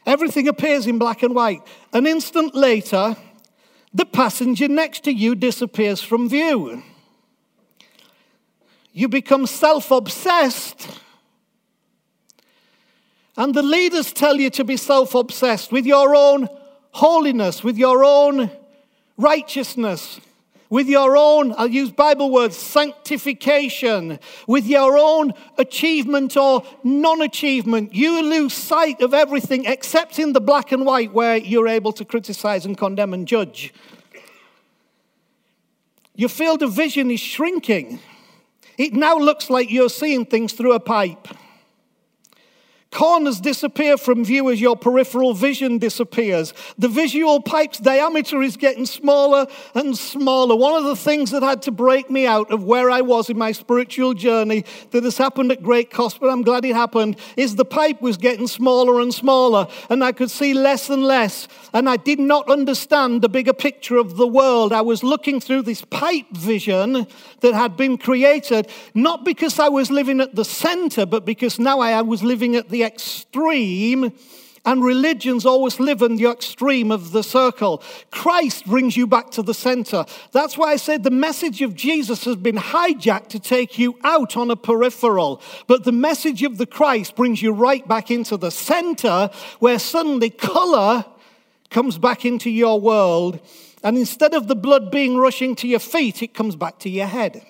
Everything 0.05 0.49
appears 0.49 0.87
in 0.87 0.99
black 0.99 1.23
and 1.23 1.35
white. 1.35 1.63
An 1.93 2.07
instant 2.07 2.57
later, 2.57 3.17
the 3.93 4.05
passenger 4.05 4.67
next 4.67 5.05
to 5.05 5.13
you 5.13 5.37
disappears 5.37 6.03
from 6.03 6.29
view. 6.29 6.83
You 8.93 9.09
become 9.09 9.47
self 9.47 9.93
obsessed. 9.93 11.01
And 13.37 13.55
the 13.55 13.63
leaders 13.63 14.13
tell 14.13 14.37
you 14.37 14.51
to 14.51 14.65
be 14.65 14.77
self 14.77 15.15
obsessed 15.15 15.71
with 15.71 15.87
your 15.87 16.17
own 16.17 16.49
holiness, 16.91 17.63
with 17.63 17.77
your 17.77 18.05
own 18.05 18.51
righteousness, 19.17 20.21
with 20.71 20.89
your 20.89 21.17
own, 21.17 21.55
I'll 21.57 21.69
use 21.69 21.93
Bible 21.93 22.33
words, 22.33 22.57
sanctification, 22.57 24.19
with 24.49 24.67
your 24.67 24.99
own 24.99 25.33
achievement 25.57 26.37
or 26.37 26.65
non 26.83 27.23
achievement, 27.23 27.95
you 27.95 28.23
lose 28.23 28.55
sight 28.55 29.01
of 29.01 29.15
everything 29.15 29.67
except 29.67 30.19
in 30.19 30.33
the 30.33 30.41
black 30.41 30.73
and 30.73 30.85
white 30.85 31.13
where 31.13 31.37
you're 31.37 31.69
able 31.69 31.93
to 31.93 32.05
criticize 32.05 32.67
and 32.67 32.77
condemn 32.77 33.15
and 33.15 33.29
judge. 33.29 33.73
Your 36.17 36.29
field 36.29 36.63
of 36.63 36.73
vision 36.73 37.11
is 37.11 37.21
shrinking. 37.21 38.01
It 38.79 38.95
now 38.95 39.19
looks 39.19 39.51
like 39.51 39.71
you're 39.71 39.89
seeing 39.89 40.25
things 40.25 40.55
through 40.55 40.73
a 40.73 40.81
pipe. 40.81 41.29
Corners 42.95 43.41
disappear 43.41 43.97
from 43.97 44.25
view 44.25 44.49
as 44.51 44.61
your 44.61 44.77
peripheral 44.77 45.35
vision 45.35 45.79
disappears. 45.79 46.55
The 46.79 46.87
visual 46.87 47.43
pipe's 47.43 47.79
diameter 47.79 48.41
is 48.41 48.57
getting 48.57 48.87
smaller 48.87 49.49
and 49.75 49.99
smaller. 49.99 50.55
One 50.55 50.77
of 50.77 50.85
the 50.85 50.95
things 50.95 51.33
that 51.33 51.43
had 51.43 51.61
to 51.63 51.73
break 51.73 52.09
me 52.09 52.25
out 52.25 52.53
of 52.53 52.63
where 52.63 52.93
I 52.93 53.01
was 53.01 53.29
in 53.29 53.37
my 53.37 53.51
spiritual 53.51 54.15
journey 54.15 54.65
that 54.93 55.03
has 55.03 55.19
happened 55.19 55.51
at 55.51 55.61
great 55.61 55.91
cost, 55.91 56.21
but 56.21 56.31
I'm 56.31 56.43
glad 56.43 56.65
it 56.65 56.77
happened, 56.77 57.17
is 57.37 57.57
the 57.57 57.65
pipe 57.65 58.01
was 58.01 58.17
getting 58.17 58.47
smaller 58.47 59.01
and 59.01 59.13
smaller, 59.13 59.67
and 59.91 60.05
I 60.05 60.13
could 60.13 60.31
see 60.31 60.55
less 60.55 60.89
and 60.89 61.03
less. 61.03 61.49
And 61.73 61.89
I 61.89 61.97
did 61.97 62.21
not 62.21 62.49
understand 62.49 63.23
the 63.23 63.29
bigger 63.29 63.53
picture 63.53 63.97
of 63.97 64.17
the 64.17 64.29
world. 64.29 64.73
I 64.73 64.83
was 64.83 65.03
looking 65.03 65.41
through 65.41 65.63
this 65.63 65.85
pipe 65.85 66.31
vision 66.31 67.09
that 67.41 67.55
had 67.55 67.77
been 67.77 67.99
created, 67.99 68.69
not 68.95 69.25
because 69.25 69.59
I 69.59 69.69
was 69.69 69.91
living 69.91 70.21
at 70.21 70.37
the 70.37 70.45
center, 70.45 71.05
but 71.05 71.25
because 71.25 71.59
now 71.59 71.81
I 71.81 72.01
was 72.01 72.23
living 72.23 72.55
at 72.55 72.69
the 72.69 72.84
extreme, 72.85 74.13
and 74.67 74.83
religions 74.83 75.45
always 75.45 75.79
live 75.79 76.01
in 76.01 76.17
the 76.17 76.27
extreme 76.27 76.91
of 76.91 77.13
the 77.13 77.23
circle. 77.23 77.83
Christ 78.11 78.67
brings 78.67 78.97
you 78.97 79.07
back 79.07 79.31
to 79.33 79.43
the 79.43 79.53
center. 79.53 80.07
That's 80.33 80.57
why 80.57 80.73
I 80.73 80.77
said 80.77 81.03
the 81.03 81.11
message 81.11 81.61
of 81.61 81.75
Jesus 81.75 82.25
has 82.25 82.37
been 82.37 82.57
hijacked 82.57 83.29
to 83.29 83.41
take 83.41 83.79
you 83.79 83.99
out 84.05 84.37
on 84.37 84.51
a 84.51 84.57
peripheral. 84.57 85.43
But 85.67 85.85
the 85.85 85.93
message 85.93 86.43
of 86.43 86.57
the 86.57 86.67
Christ 86.67 87.15
brings 87.15 87.43
you 87.43 87.53
right 87.53 87.87
back 87.87 88.11
into 88.11 88.37
the 88.37 88.51
center 88.51 89.31
where 89.59 89.79
suddenly 89.79 90.31
color 90.31 91.05
comes 91.69 91.99
back 91.99 92.25
into 92.25 92.51
your 92.51 92.81
world. 92.81 93.41
And 93.83 93.99
instead 93.99 94.33
of 94.33 94.49
the 94.49 94.57
blood 94.57 94.91
being 94.91 95.19
rushing 95.19 95.55
to 95.57 95.69
your 95.69 95.81
feet, 95.81 96.23
it 96.23 96.33
comes 96.33 96.57
back 96.57 96.79
to 96.81 96.89
your 96.89 97.07
head. 97.07 97.45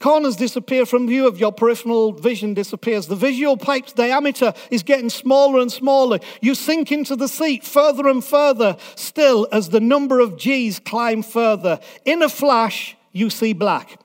Corners 0.00 0.36
disappear 0.36 0.86
from 0.86 1.08
view 1.08 1.26
of 1.26 1.40
your 1.40 1.52
peripheral 1.52 2.12
vision 2.12 2.54
disappears. 2.54 3.08
The 3.08 3.16
visual 3.16 3.56
pipe's 3.56 3.92
diameter 3.92 4.54
is 4.70 4.84
getting 4.84 5.10
smaller 5.10 5.58
and 5.58 5.72
smaller. 5.72 6.20
You 6.40 6.54
sink 6.54 6.92
into 6.92 7.16
the 7.16 7.26
seat 7.26 7.64
further 7.64 8.06
and 8.06 8.24
further 8.24 8.76
still 8.94 9.48
as 9.50 9.70
the 9.70 9.80
number 9.80 10.20
of 10.20 10.36
G's 10.36 10.78
climb 10.78 11.22
further. 11.22 11.80
In 12.04 12.22
a 12.22 12.28
flash, 12.28 12.96
you 13.10 13.28
see 13.28 13.52
black. 13.52 13.98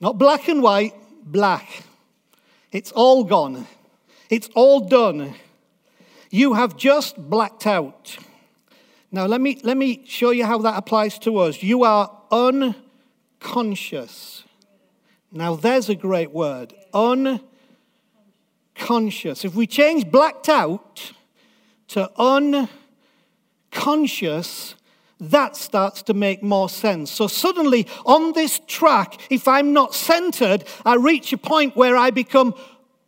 Not 0.00 0.16
black 0.16 0.48
and 0.48 0.62
white, 0.62 0.94
black. 1.22 1.82
It's 2.72 2.92
all 2.92 3.24
gone. 3.24 3.66
It's 4.30 4.48
all 4.54 4.80
done. 4.80 5.34
You 6.30 6.54
have 6.54 6.78
just 6.78 7.18
blacked 7.18 7.66
out. 7.66 8.16
Now, 9.12 9.26
let 9.26 9.40
me, 9.40 9.58
let 9.64 9.76
me 9.76 10.04
show 10.06 10.30
you 10.30 10.46
how 10.46 10.58
that 10.58 10.76
applies 10.76 11.18
to 11.20 11.38
us. 11.38 11.62
You 11.62 11.82
are 11.82 12.16
unconscious. 12.30 14.44
Now, 15.32 15.56
there's 15.56 15.88
a 15.88 15.94
great 15.94 16.32
word 16.32 16.74
unconscious. 16.92 17.44
If 19.44 19.54
we 19.54 19.66
change 19.66 20.10
blacked 20.10 20.48
out 20.48 21.12
to 21.88 22.10
unconscious, 23.72 24.74
that 25.18 25.56
starts 25.56 26.02
to 26.04 26.14
make 26.14 26.42
more 26.42 26.68
sense. 26.68 27.10
So, 27.10 27.26
suddenly, 27.26 27.86
on 28.06 28.32
this 28.32 28.60
track, 28.66 29.20
if 29.30 29.48
I'm 29.48 29.72
not 29.72 29.94
centered, 29.94 30.64
I 30.84 30.94
reach 30.94 31.32
a 31.32 31.38
point 31.38 31.76
where 31.76 31.96
I 31.96 32.10
become 32.10 32.54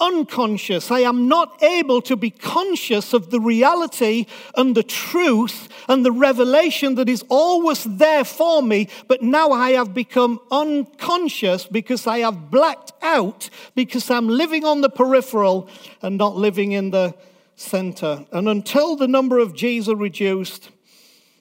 unconscious. 0.02 0.90
I 0.90 1.00
am 1.00 1.28
not 1.28 1.62
able 1.62 2.02
to 2.02 2.16
be 2.16 2.30
conscious 2.30 3.12
of 3.12 3.30
the 3.30 3.40
reality 3.40 4.26
and 4.56 4.74
the 4.74 4.82
truth 4.82 5.68
and 5.88 6.04
the 6.04 6.12
revelation 6.12 6.96
that 6.96 7.08
is 7.08 7.24
always 7.28 7.84
there 7.84 8.24
for 8.24 8.62
me, 8.62 8.88
but 9.06 9.22
now 9.22 9.52
I 9.52 9.70
have 9.70 9.94
become 9.94 10.40
unconscious 10.50 11.66
because 11.66 12.06
I 12.06 12.18
have 12.18 12.50
blacked 12.50 12.92
out 13.00 13.48
because 13.74 14.10
I'm 14.10 14.28
living 14.28 14.64
on 14.64 14.80
the 14.80 14.90
peripheral 14.90 15.68
and 16.02 16.18
not 16.18 16.36
living 16.36 16.72
in 16.72 16.90
the 16.90 17.14
center. 17.54 18.26
And 18.32 18.48
until 18.48 18.96
the 18.96 19.08
number 19.08 19.38
of 19.38 19.54
G's 19.54 19.88
are 19.88 19.96
reduced, 19.96 20.70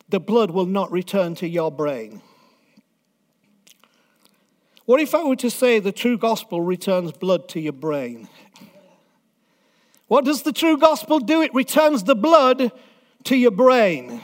the 0.08 0.20
blood 0.20 0.52
will 0.52 0.68
not 0.68 0.92
return 0.92 1.34
to 1.36 1.48
your 1.48 1.72
brain. 1.72 2.22
What 4.86 5.00
if 5.00 5.16
I 5.16 5.24
were 5.24 5.38
to 5.38 5.50
say 5.50 5.80
the 5.80 5.92
true 5.94 6.18
gospel 6.18 6.62
returns 6.62 7.12
blood 7.14 7.48
to 7.50 7.60
your 7.60 7.74
brain? 7.74 8.28
What 10.12 10.26
does 10.26 10.42
the 10.42 10.52
true 10.52 10.78
gospel 10.78 11.20
do? 11.22 11.42
It 11.42 11.54
returns 11.54 12.04
the 12.04 12.16
blood 12.16 12.74
to 13.24 13.36
your 13.38 13.50
brain. 13.50 14.22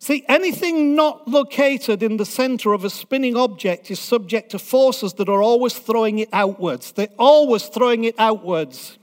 See, 0.00 0.24
anything 0.28 0.96
not 0.96 1.28
located 1.28 2.02
in 2.02 2.16
the 2.16 2.26
center 2.26 2.72
of 2.72 2.84
a 2.84 2.90
spinning 2.90 3.36
object 3.36 3.92
is 3.92 4.00
subject 4.00 4.50
to 4.50 4.58
forces 4.58 5.12
that 5.14 5.28
are 5.28 5.40
always 5.40 5.78
throwing 5.78 6.18
it 6.18 6.30
outwards. 6.32 6.90
They're 6.90 7.06
always 7.16 7.66
throwing 7.66 8.02
it 8.02 8.16
outwards. 8.18 8.98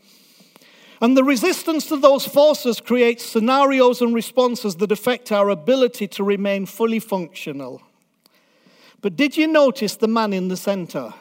And 0.99 1.15
the 1.15 1.23
resistance 1.23 1.85
to 1.85 1.95
those 1.95 2.27
forces 2.27 2.81
creates 2.81 3.25
scenarios 3.25 4.01
and 4.01 4.13
responses 4.13 4.75
that 4.75 4.91
affect 4.91 5.31
our 5.31 5.47
ability 5.47 6.09
to 6.09 6.25
remain 6.25 6.65
fully 6.65 6.99
functional. 6.99 7.81
But 8.99 9.15
did 9.15 9.37
you 9.37 9.47
notice 9.47 9.95
the 9.95 10.09
man 10.09 10.33
in 10.33 10.49
the 10.49 10.57
center? 10.57 11.13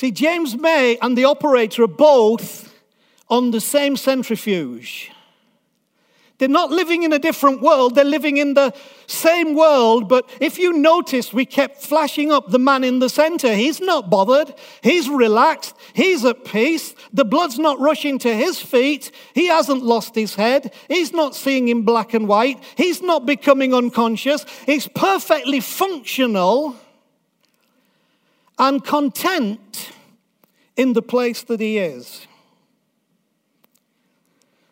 See, 0.00 0.12
James 0.12 0.56
May 0.56 0.96
and 1.02 1.14
the 1.14 1.26
operator 1.26 1.82
are 1.82 1.86
both 1.86 2.74
on 3.28 3.50
the 3.50 3.60
same 3.60 3.98
centrifuge. 3.98 5.10
They're 6.38 6.48
not 6.48 6.70
living 6.70 7.02
in 7.02 7.12
a 7.12 7.18
different 7.18 7.60
world, 7.60 7.94
they're 7.94 8.02
living 8.02 8.38
in 8.38 8.54
the 8.54 8.72
same 9.06 9.54
world. 9.54 10.08
But 10.08 10.26
if 10.40 10.58
you 10.58 10.72
notice, 10.72 11.34
we 11.34 11.44
kept 11.44 11.82
flashing 11.82 12.32
up 12.32 12.48
the 12.48 12.58
man 12.58 12.82
in 12.82 13.00
the 13.00 13.10
center. 13.10 13.54
He's 13.54 13.78
not 13.78 14.08
bothered, 14.08 14.54
he's 14.82 15.06
relaxed, 15.06 15.76
he's 15.92 16.24
at 16.24 16.46
peace. 16.46 16.94
The 17.12 17.26
blood's 17.26 17.58
not 17.58 17.78
rushing 17.78 18.18
to 18.20 18.34
his 18.34 18.58
feet. 18.58 19.10
He 19.34 19.48
hasn't 19.48 19.82
lost 19.82 20.14
his 20.14 20.34
head, 20.36 20.72
he's 20.88 21.12
not 21.12 21.36
seeing 21.36 21.68
in 21.68 21.82
black 21.82 22.14
and 22.14 22.26
white, 22.26 22.64
he's 22.74 23.02
not 23.02 23.26
becoming 23.26 23.74
unconscious. 23.74 24.46
He's 24.64 24.88
perfectly 24.88 25.60
functional 25.60 26.74
and 28.60 28.84
content 28.84 29.90
in 30.76 30.92
the 30.92 31.00
place 31.00 31.42
that 31.44 31.60
he 31.60 31.78
is. 31.78 32.26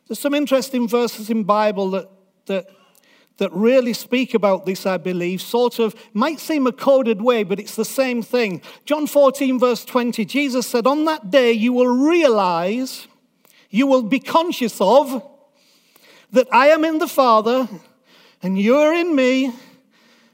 There's 0.06 0.18
some 0.18 0.34
interesting 0.34 0.86
verses 0.86 1.30
in 1.30 1.42
Bible 1.44 1.90
that, 1.92 2.10
that, 2.46 2.68
that 3.38 3.50
really 3.52 3.94
speak 3.94 4.34
about 4.34 4.66
this, 4.66 4.84
I 4.84 4.98
believe, 4.98 5.40
sort 5.40 5.78
of, 5.78 5.94
might 6.12 6.38
seem 6.38 6.66
a 6.66 6.72
coded 6.72 7.22
way, 7.22 7.44
but 7.44 7.58
it's 7.58 7.76
the 7.76 7.84
same 7.84 8.22
thing. 8.22 8.60
John 8.84 9.06
14, 9.06 9.58
verse 9.58 9.86
20, 9.86 10.22
Jesus 10.26 10.66
said, 10.66 10.86
On 10.86 11.06
that 11.06 11.30
day 11.30 11.52
you 11.52 11.72
will 11.72 11.88
realize, 11.88 13.08
you 13.70 13.86
will 13.86 14.02
be 14.02 14.20
conscious 14.20 14.78
of, 14.82 15.26
that 16.30 16.46
I 16.52 16.68
am 16.68 16.84
in 16.84 16.98
the 16.98 17.08
Father, 17.08 17.66
and 18.42 18.60
you're 18.60 18.92
in 18.92 19.16
me, 19.16 19.54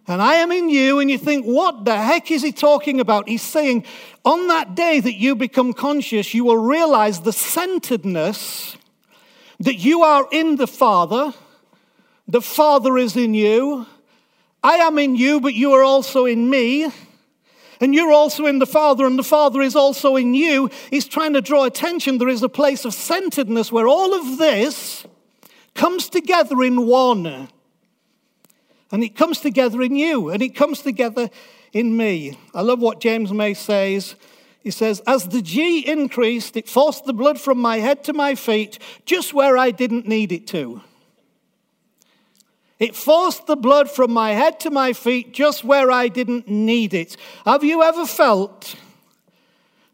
and 0.06 0.20
I 0.20 0.34
am 0.34 0.52
in 0.52 0.68
you, 0.68 0.98
and 0.98 1.10
you 1.10 1.18
think, 1.18 1.46
what 1.46 1.84
the 1.84 1.96
heck 1.96 2.30
is 2.30 2.42
he 2.42 2.52
talking 2.52 3.00
about? 3.00 3.28
He's 3.28 3.42
saying, 3.42 3.84
on 4.24 4.48
that 4.48 4.74
day 4.74 5.00
that 5.00 5.14
you 5.14 5.34
become 5.34 5.72
conscious, 5.72 6.34
you 6.34 6.44
will 6.44 6.58
realize 6.58 7.20
the 7.20 7.32
centeredness 7.32 8.76
that 9.60 9.76
you 9.76 10.02
are 10.02 10.26
in 10.30 10.56
the 10.56 10.66
Father, 10.66 11.32
the 12.26 12.42
Father 12.42 12.98
is 12.98 13.16
in 13.16 13.34
you, 13.34 13.86
I 14.64 14.76
am 14.76 14.98
in 14.98 15.14
you, 15.14 15.42
but 15.42 15.52
you 15.52 15.72
are 15.74 15.82
also 15.82 16.24
in 16.24 16.48
me. 16.48 16.90
And 17.80 17.94
you're 17.94 18.12
also 18.12 18.46
in 18.46 18.60
the 18.60 18.66
Father, 18.66 19.04
and 19.04 19.18
the 19.18 19.22
Father 19.22 19.60
is 19.60 19.76
also 19.76 20.16
in 20.16 20.32
you. 20.32 20.70
He's 20.88 21.06
trying 21.06 21.34
to 21.34 21.42
draw 21.42 21.64
attention. 21.64 22.16
There 22.16 22.30
is 22.30 22.42
a 22.42 22.48
place 22.48 22.86
of 22.86 22.94
centeredness 22.94 23.70
where 23.70 23.86
all 23.86 24.14
of 24.14 24.38
this 24.38 25.04
comes 25.74 26.08
together 26.08 26.62
in 26.62 26.86
one. 26.86 27.48
And 28.94 29.02
it 29.02 29.16
comes 29.16 29.40
together 29.40 29.82
in 29.82 29.96
you, 29.96 30.30
and 30.30 30.40
it 30.40 30.54
comes 30.54 30.80
together 30.80 31.28
in 31.72 31.96
me. 31.96 32.38
I 32.54 32.60
love 32.60 32.78
what 32.78 33.00
James 33.00 33.32
May 33.32 33.52
says. 33.52 34.14
He 34.60 34.70
says, 34.70 35.02
As 35.04 35.26
the 35.26 35.42
G 35.42 35.84
increased, 35.84 36.56
it 36.56 36.68
forced 36.68 37.04
the 37.04 37.12
blood 37.12 37.40
from 37.40 37.58
my 37.58 37.78
head 37.78 38.04
to 38.04 38.12
my 38.12 38.36
feet, 38.36 38.78
just 39.04 39.34
where 39.34 39.58
I 39.58 39.72
didn't 39.72 40.06
need 40.06 40.30
it 40.30 40.46
to. 40.46 40.80
It 42.78 42.94
forced 42.94 43.48
the 43.48 43.56
blood 43.56 43.90
from 43.90 44.12
my 44.12 44.30
head 44.30 44.60
to 44.60 44.70
my 44.70 44.92
feet, 44.92 45.34
just 45.34 45.64
where 45.64 45.90
I 45.90 46.06
didn't 46.06 46.46
need 46.46 46.94
it. 46.94 47.16
Have 47.44 47.64
you 47.64 47.82
ever 47.82 48.06
felt 48.06 48.76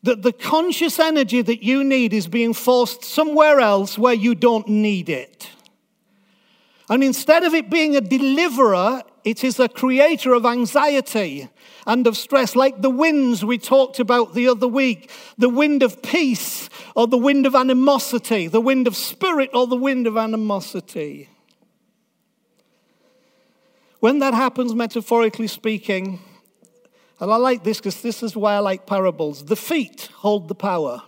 that 0.03 0.21
the 0.21 0.33
conscious 0.35 0.99
energy 0.99 1.41
that 1.41 1.63
you 1.63 1.83
need 1.83 2.13
is 2.13 2.27
being 2.27 2.53
forced 2.53 3.03
somewhere 3.03 3.61
else 3.61 3.97
where 3.97 4.13
you 4.13 4.35
don't 4.35 4.69
need 4.69 5.09
it. 5.09 5.49
And 6.91 7.05
instead 7.05 7.45
of 7.45 7.55
it 7.55 7.71
being 7.71 7.95
a 7.95 8.01
deliverer, 8.01 9.03
it 9.23 9.45
is 9.45 9.61
a 9.61 9.69
creator 9.69 10.35
of 10.35 10.45
anxiety 10.45 11.49
and 11.87 12.05
of 12.09 12.17
stress, 12.17 12.57
like 12.57 12.83
the 12.83 12.91
winds 12.91 13.45
we 13.45 13.59
talked 13.59 14.01
about 14.01 14.35
the 14.35 14.49
other 14.49 14.67
week 14.67 15.09
the 15.39 15.49
wind 15.49 15.85
of 15.85 16.03
peace 16.03 16.69
or 16.97 17.07
the 17.07 17.17
wind 17.17 17.47
of 17.47 17.55
animosity, 17.55 18.49
the 18.49 18.61
wind 18.61 18.89
of 18.89 18.97
spirit 18.97 19.51
or 19.55 19.69
the 19.69 19.77
wind 19.77 20.09
of 20.09 20.17
animosity. 20.17 21.29
When 24.01 24.19
that 24.19 24.35
happens, 24.35 24.75
metaphorically 24.75 25.47
speaking, 25.47 26.19
and 27.21 27.31
I 27.31 27.37
like 27.37 27.63
this 27.63 27.79
because 27.79 28.03
this 28.03 28.23
is 28.23 28.35
why 28.35 28.55
I 28.55 28.59
like 28.59 28.87
parables. 28.87 29.45
The 29.45 29.57
feet 29.57 30.09
hold 30.17 30.49
the 30.49 30.55
power. 30.57 31.03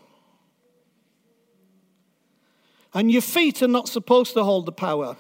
And 2.95 3.11
your 3.11 3.23
feet 3.23 3.63
are 3.63 3.69
not 3.69 3.89
supposed 3.89 4.35
to 4.35 4.45
hold 4.45 4.67
the 4.67 4.73
power. 4.73 5.17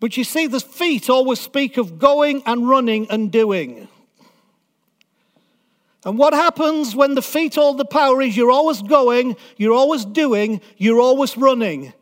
But 0.00 0.16
you 0.16 0.24
see, 0.24 0.46
the 0.46 0.60
feet 0.60 1.10
always 1.10 1.40
speak 1.40 1.76
of 1.76 1.98
going 1.98 2.42
and 2.46 2.68
running 2.68 3.10
and 3.10 3.32
doing. 3.32 3.88
And 6.04 6.16
what 6.16 6.32
happens 6.32 6.94
when 6.94 7.14
the 7.14 7.22
feet 7.22 7.56
hold 7.56 7.78
the 7.78 7.84
power 7.84 8.22
is 8.22 8.36
you're 8.36 8.52
always 8.52 8.80
going, 8.80 9.36
you're 9.56 9.74
always 9.74 10.04
doing, 10.04 10.60
you're 10.76 11.00
always 11.00 11.36
running. 11.36 11.92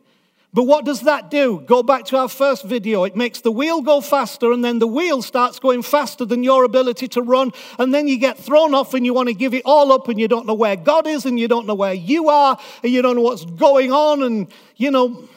But 0.53 0.63
what 0.63 0.85
does 0.85 1.01
that 1.01 1.29
do? 1.29 1.61
Go 1.65 1.83
back 1.83 2.05
to 2.05 2.17
our 2.17 2.29
first 2.29 2.63
video. 2.63 3.03
It 3.03 3.15
makes 3.15 3.41
the 3.41 3.51
wheel 3.51 3.81
go 3.81 3.99
faster, 3.99 4.51
and 4.51 4.63
then 4.63 4.79
the 4.79 4.87
wheel 4.87 5.21
starts 5.21 5.59
going 5.59 5.81
faster 5.81 6.25
than 6.25 6.41
your 6.41 6.63
ability 6.63 7.07
to 7.09 7.21
run. 7.21 7.51
And 7.77 7.93
then 7.93 8.07
you 8.07 8.17
get 8.17 8.37
thrown 8.37 8.73
off, 8.73 8.93
and 8.93 9.05
you 9.05 9.13
want 9.13 9.27
to 9.27 9.35
give 9.35 9.53
it 9.53 9.63
all 9.65 9.91
up, 9.91 10.07
and 10.07 10.19
you 10.19 10.27
don't 10.27 10.47
know 10.47 10.53
where 10.53 10.75
God 10.75 11.05
is, 11.05 11.25
and 11.25 11.39
you 11.39 11.47
don't 11.47 11.67
know 11.67 11.75
where 11.75 11.93
you 11.93 12.29
are, 12.29 12.57
and 12.81 12.91
you 12.91 13.01
don't 13.01 13.17
know 13.17 13.21
what's 13.21 13.45
going 13.45 13.91
on. 13.91 14.23
And, 14.23 14.47
you 14.77 14.89
know, 14.89 15.27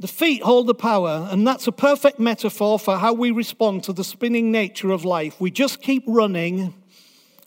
The 0.00 0.08
feet 0.08 0.44
hold 0.44 0.68
the 0.68 0.74
power, 0.74 1.28
and 1.28 1.44
that's 1.44 1.66
a 1.66 1.72
perfect 1.72 2.20
metaphor 2.20 2.78
for 2.78 2.98
how 2.98 3.12
we 3.12 3.32
respond 3.32 3.82
to 3.84 3.92
the 3.92 4.04
spinning 4.04 4.52
nature 4.52 4.92
of 4.92 5.04
life. 5.04 5.40
We 5.40 5.50
just 5.50 5.82
keep 5.82 6.04
running 6.06 6.72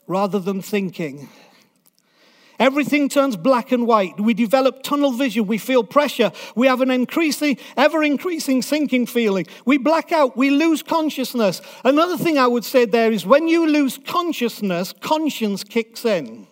rather 0.06 0.38
than 0.38 0.60
thinking. 0.60 1.30
Everything 2.58 3.08
turns 3.08 3.36
black 3.36 3.72
and 3.72 3.86
white. 3.86 4.20
We 4.20 4.34
develop 4.34 4.82
tunnel 4.82 5.12
vision. 5.12 5.46
We 5.46 5.56
feel 5.56 5.82
pressure. 5.82 6.30
We 6.54 6.66
have 6.66 6.82
an 6.82 6.90
increasing, 6.90 7.56
ever 7.76 8.04
increasing 8.04 8.60
sinking 8.60 9.06
feeling. 9.06 9.46
We 9.64 9.78
black 9.78 10.12
out. 10.12 10.36
We 10.36 10.50
lose 10.50 10.82
consciousness. 10.82 11.62
Another 11.84 12.18
thing 12.18 12.36
I 12.36 12.46
would 12.46 12.64
say 12.64 12.84
there 12.84 13.10
is 13.10 13.24
when 13.24 13.48
you 13.48 13.66
lose 13.66 13.98
consciousness, 13.98 14.92
conscience 15.00 15.64
kicks 15.64 16.04
in. 16.04 16.46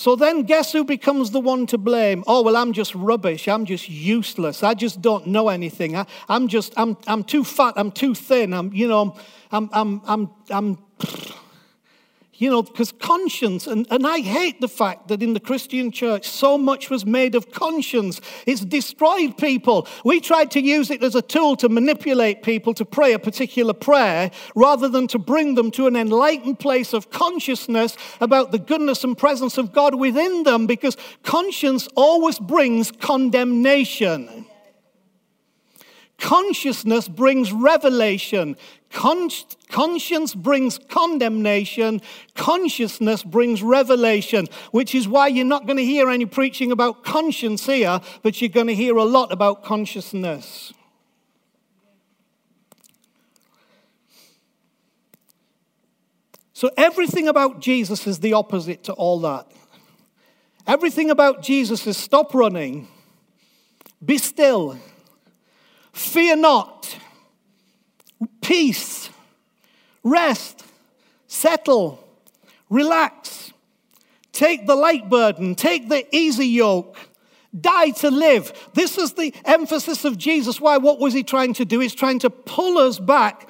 So 0.00 0.16
then, 0.16 0.44
guess 0.44 0.72
who 0.72 0.82
becomes 0.82 1.30
the 1.30 1.40
one 1.40 1.66
to 1.66 1.76
blame? 1.76 2.24
Oh, 2.26 2.40
well, 2.40 2.56
I'm 2.56 2.72
just 2.72 2.94
rubbish. 2.94 3.46
I'm 3.46 3.66
just 3.66 3.86
useless. 3.86 4.62
I 4.62 4.72
just 4.72 5.02
don't 5.02 5.26
know 5.26 5.50
anything. 5.50 5.94
I, 5.94 6.06
am 6.30 6.48
just, 6.48 6.72
I'm, 6.78 6.96
I'm 7.06 7.22
too 7.22 7.44
fat. 7.44 7.74
I'm 7.76 7.92
too 7.92 8.14
thin. 8.14 8.54
I'm, 8.54 8.72
you 8.72 8.88
know, 8.88 9.14
I'm, 9.52 9.68
I'm, 9.74 10.00
I'm, 10.06 10.30
I'm 10.48 10.78
you 12.40 12.48
know, 12.48 12.62
because 12.62 12.90
conscience, 12.90 13.66
and, 13.66 13.86
and 13.90 14.06
I 14.06 14.20
hate 14.20 14.62
the 14.62 14.68
fact 14.68 15.08
that 15.08 15.22
in 15.22 15.34
the 15.34 15.40
Christian 15.40 15.92
church 15.92 16.26
so 16.26 16.56
much 16.56 16.88
was 16.88 17.04
made 17.04 17.34
of 17.34 17.52
conscience. 17.52 18.18
It's 18.46 18.62
destroyed 18.62 19.36
people. 19.36 19.86
We 20.06 20.20
tried 20.20 20.50
to 20.52 20.60
use 20.60 20.90
it 20.90 21.02
as 21.02 21.14
a 21.14 21.20
tool 21.20 21.54
to 21.56 21.68
manipulate 21.68 22.42
people 22.42 22.72
to 22.74 22.86
pray 22.86 23.12
a 23.12 23.18
particular 23.18 23.74
prayer 23.74 24.30
rather 24.54 24.88
than 24.88 25.06
to 25.08 25.18
bring 25.18 25.54
them 25.54 25.70
to 25.72 25.86
an 25.86 25.96
enlightened 25.96 26.58
place 26.58 26.94
of 26.94 27.10
consciousness 27.10 27.94
about 28.22 28.52
the 28.52 28.58
goodness 28.58 29.04
and 29.04 29.18
presence 29.18 29.58
of 29.58 29.74
God 29.74 29.96
within 29.96 30.44
them 30.44 30.66
because 30.66 30.96
conscience 31.22 31.88
always 31.94 32.38
brings 32.38 32.90
condemnation. 32.90 34.46
Consciousness 36.20 37.08
brings 37.08 37.50
revelation. 37.50 38.56
Con- 38.90 39.30
conscience 39.68 40.34
brings 40.34 40.78
condemnation. 40.78 42.02
Consciousness 42.34 43.22
brings 43.22 43.62
revelation, 43.62 44.46
which 44.70 44.94
is 44.94 45.08
why 45.08 45.28
you're 45.28 45.46
not 45.46 45.66
going 45.66 45.78
to 45.78 45.84
hear 45.84 46.10
any 46.10 46.26
preaching 46.26 46.72
about 46.72 47.04
conscience 47.04 47.64
here, 47.64 48.00
but 48.22 48.40
you're 48.40 48.50
going 48.50 48.66
to 48.66 48.74
hear 48.74 48.96
a 48.96 49.04
lot 49.04 49.32
about 49.32 49.64
consciousness. 49.64 50.74
So, 56.52 56.70
everything 56.76 57.26
about 57.26 57.60
Jesus 57.60 58.06
is 58.06 58.18
the 58.18 58.34
opposite 58.34 58.84
to 58.84 58.92
all 58.92 59.20
that. 59.20 59.50
Everything 60.66 61.08
about 61.08 61.42
Jesus 61.42 61.86
is 61.86 61.96
stop 61.96 62.34
running, 62.34 62.86
be 64.04 64.18
still, 64.18 64.78
fear 66.00 66.36
not 66.36 66.96
peace, 68.40 69.10
rest, 70.02 70.64
settle, 71.26 72.02
relax. 72.68 73.52
Take 74.32 74.66
the 74.66 74.76
light 74.76 75.08
burden, 75.08 75.54
take 75.54 75.88
the 75.88 76.04
easy 76.14 76.46
yoke, 76.46 76.96
die 77.58 77.90
to 77.90 78.10
live. 78.10 78.70
This 78.74 78.96
is 78.96 79.12
the 79.14 79.34
emphasis 79.44 80.04
of 80.04 80.16
Jesus. 80.16 80.60
Why? 80.60 80.78
What 80.78 80.98
was 80.98 81.14
he 81.14 81.22
trying 81.22 81.54
to 81.54 81.64
do? 81.64 81.80
He's 81.80 81.94
trying 81.94 82.20
to 82.20 82.30
pull 82.30 82.78
us 82.78 82.98
back 82.98 83.48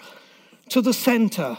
to 0.70 0.80
the 0.80 0.92
center. 0.92 1.56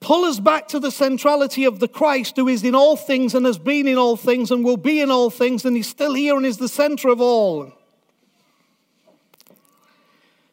Pull 0.00 0.24
us 0.24 0.38
back 0.38 0.68
to 0.68 0.78
the 0.78 0.90
centrality 0.90 1.64
of 1.64 1.80
the 1.80 1.88
Christ 1.88 2.36
who 2.36 2.46
is 2.46 2.62
in 2.62 2.74
all 2.74 2.96
things 2.96 3.34
and 3.34 3.46
has 3.46 3.58
been 3.58 3.88
in 3.88 3.96
all 3.96 4.16
things 4.16 4.50
and 4.50 4.64
will 4.64 4.76
be 4.76 5.00
in 5.00 5.10
all 5.10 5.30
things, 5.30 5.64
and 5.64 5.74
he's 5.74 5.88
still 5.88 6.14
here 6.14 6.36
and 6.36 6.46
is 6.46 6.58
the 6.58 6.68
center 6.68 7.08
of 7.08 7.20
all. 7.20 7.72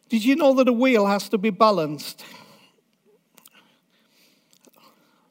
Did 0.08 0.24
you 0.24 0.36
know 0.36 0.54
that 0.54 0.68
a 0.68 0.72
wheel 0.72 1.06
has 1.06 1.28
to 1.30 1.38
be 1.38 1.50
balanced? 1.50 2.24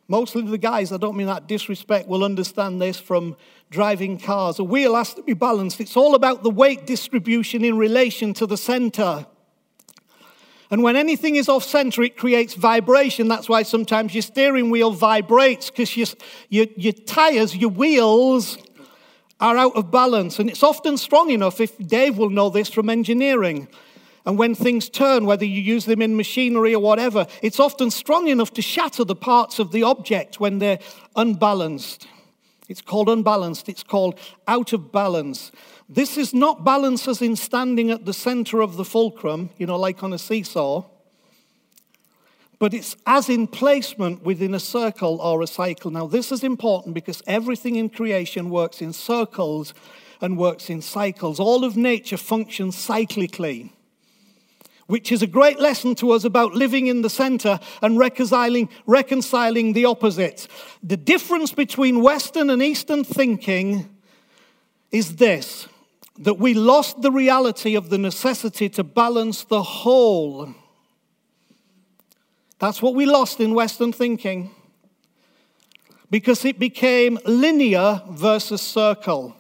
Most 0.08 0.36
of 0.36 0.50
the 0.50 0.58
guys, 0.58 0.92
I 0.92 0.98
don't 0.98 1.16
mean 1.16 1.28
that 1.28 1.48
disrespect, 1.48 2.08
will 2.08 2.24
understand 2.24 2.82
this 2.82 3.00
from 3.00 3.36
driving 3.70 4.20
cars. 4.20 4.60
A 4.60 4.64
wheel 4.64 4.96
has 4.96 5.14
to 5.16 5.24
be 5.24 5.34
balanced. 5.34 5.80
It's 5.80 5.96
all 5.96 6.14
about 6.14 6.44
the 6.44 6.50
weight 6.50 6.86
distribution 6.86 7.64
in 7.64 7.78
relation 7.78 8.34
to 8.36 8.46
the 8.46 8.58
center. 8.58 9.26
And 10.70 10.84
when 10.84 10.96
anything 10.96 11.36
is 11.36 11.48
off 11.48 11.64
center, 11.64 12.02
it 12.04 12.18
creates 12.18 12.56
vibration. 12.56 13.28
That's 13.28 13.48
why 13.48 13.64
sometimes 13.64 14.14
your 14.14 14.24
steering 14.24 14.72
wheel 14.72 14.92
vibrates 14.92 15.70
because 15.70 15.96
your, 15.96 16.08
your, 16.50 16.66
your 16.76 16.94
tires, 16.94 17.56
your 17.56 17.70
wheels, 17.70 18.58
are 19.40 19.58
out 19.58 19.76
of 19.76 19.92
balance. 19.92 20.40
And 20.40 20.50
it's 20.50 20.64
often 20.64 20.98
strong 20.98 21.30
enough, 21.30 21.60
if 21.62 21.78
Dave 21.78 22.18
will 22.18 22.30
know 22.30 22.50
this 22.50 22.70
from 22.70 22.90
engineering. 22.90 23.68
And 24.26 24.38
when 24.38 24.56
things 24.56 24.90
turn, 24.90 25.26
whether 25.26 25.44
you 25.44 25.62
use 25.62 25.86
them 25.86 26.02
in 26.02 26.16
machinery 26.16 26.74
or 26.74 26.82
whatever, 26.82 27.28
it's 27.42 27.60
often 27.60 27.92
strong 27.92 28.30
enough 28.30 28.54
to 28.54 28.62
shatter 28.62 29.04
the 29.04 29.16
parts 29.16 29.60
of 29.60 29.72
the 29.72 29.84
object 29.84 30.40
when 30.40 30.60
they're 30.60 30.80
unbalanced. 31.16 32.08
It's 32.70 32.82
called 32.82 33.10
unbalanced, 33.10 33.68
it's 33.68 33.84
called 33.84 34.18
out 34.48 34.72
of 34.72 34.92
balance. 34.94 35.52
This 35.90 36.18
is 36.18 36.34
not 36.34 36.64
balance 36.64 37.08
as 37.08 37.22
in 37.22 37.36
standing 37.36 37.92
at 37.92 38.06
the 38.06 38.14
center 38.14 38.62
of 38.62 38.78
the 38.78 38.86
fulcrum, 38.86 39.50
you 39.58 39.66
know, 39.66 39.76
like 39.76 40.02
on 40.04 40.14
a 40.14 40.18
seesaw, 40.18 40.86
but 42.60 42.74
it's 42.74 42.96
as 43.06 43.28
in 43.28 43.48
placement 43.48 44.24
within 44.24 44.54
a 44.54 44.60
circle 44.60 45.20
or 45.20 45.42
a 45.42 45.48
cycle. 45.48 45.92
Now, 45.92 46.08
this 46.08 46.32
is 46.32 46.46
important 46.46 46.94
because 46.94 47.22
everything 47.28 47.76
in 47.76 47.90
creation 47.90 48.50
works 48.50 48.82
in 48.82 48.94
circles 48.94 49.74
and 50.22 50.38
works 50.38 50.70
in 50.70 50.82
cycles. 50.82 51.42
All 51.42 51.66
of 51.66 51.76
nature 51.76 52.16
functions 52.16 52.78
cyclically 52.78 53.72
which 54.88 55.12
is 55.12 55.22
a 55.22 55.28
great 55.28 55.60
lesson 55.60 55.96
to 55.96 56.12
us 56.12 56.24
about 56.24 56.54
living 56.54 56.88
in 56.88 57.02
the 57.02 57.10
center 57.10 57.60
and 57.82 57.98
reconciling, 57.98 58.70
reconciling 58.86 59.74
the 59.74 59.86
opposites. 59.86 60.48
The 60.82 60.98
difference 60.98 61.54
between 61.54 62.02
Western 62.02 62.50
and 62.50 62.62
Eastern 62.62 63.04
thinking 63.04 63.90
is 64.92 65.16
this 65.16 65.68
that 66.20 66.36
we 66.36 66.54
lost 66.54 67.02
the 67.02 67.12
reality 67.12 67.76
of 67.76 67.90
the 67.90 67.98
necessity 67.98 68.70
to 68.70 68.84
balance 68.84 69.46
the 69.46 69.64
whole. 69.64 70.54
That's 72.60 72.84
what 72.84 72.94
we 72.94 73.08
lost 73.08 73.40
in 73.40 73.56
Western 73.56 73.92
thinking 73.92 74.52
because 76.12 76.46
it 76.46 76.60
became 76.60 77.18
linear 77.26 78.04
versus 78.12 78.62
circle. 78.62 79.36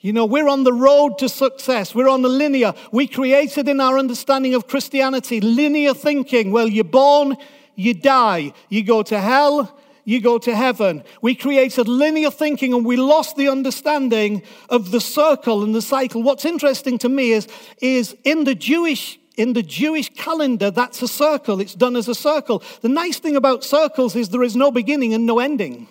You 0.00 0.14
know, 0.14 0.24
we're 0.24 0.48
on 0.48 0.64
the 0.64 0.72
road 0.72 1.18
to 1.18 1.28
success. 1.28 1.94
We're 1.94 2.08
on 2.08 2.22
the 2.22 2.28
linear. 2.28 2.72
We 2.90 3.06
created 3.06 3.68
in 3.68 3.80
our 3.80 3.98
understanding 3.98 4.54
of 4.54 4.66
Christianity 4.66 5.42
linear 5.42 5.92
thinking. 5.92 6.52
Well, 6.52 6.68
you're 6.68 6.84
born, 6.84 7.36
you 7.74 7.92
die. 7.92 8.54
You 8.70 8.82
go 8.82 9.02
to 9.02 9.20
hell, 9.20 9.78
you 10.04 10.22
go 10.22 10.38
to 10.38 10.56
heaven. 10.56 11.04
We 11.20 11.34
created 11.34 11.86
linear 11.86 12.30
thinking 12.30 12.72
and 12.72 12.84
we 12.84 12.96
lost 12.96 13.36
the 13.36 13.50
understanding 13.50 14.42
of 14.70 14.90
the 14.90 15.02
circle 15.02 15.62
and 15.62 15.74
the 15.74 15.82
cycle. 15.82 16.22
What's 16.22 16.46
interesting 16.46 16.96
to 16.98 17.10
me 17.10 17.32
is, 17.32 17.46
is 17.82 18.16
in 18.24 18.44
the 18.44 18.54
Jewish 18.54 19.18
in 19.36 19.54
the 19.54 19.62
Jewish 19.62 20.12
calendar, 20.12 20.70
that's 20.70 21.00
a 21.00 21.08
circle. 21.08 21.60
It's 21.60 21.74
done 21.74 21.96
as 21.96 22.08
a 22.08 22.14
circle. 22.14 22.62
The 22.82 22.90
nice 22.90 23.18
thing 23.18 23.36
about 23.36 23.64
circles 23.64 24.14
is 24.14 24.28
there 24.28 24.42
is 24.42 24.54
no 24.54 24.70
beginning 24.70 25.14
and 25.14 25.24
no 25.24 25.38
ending. 25.38 25.88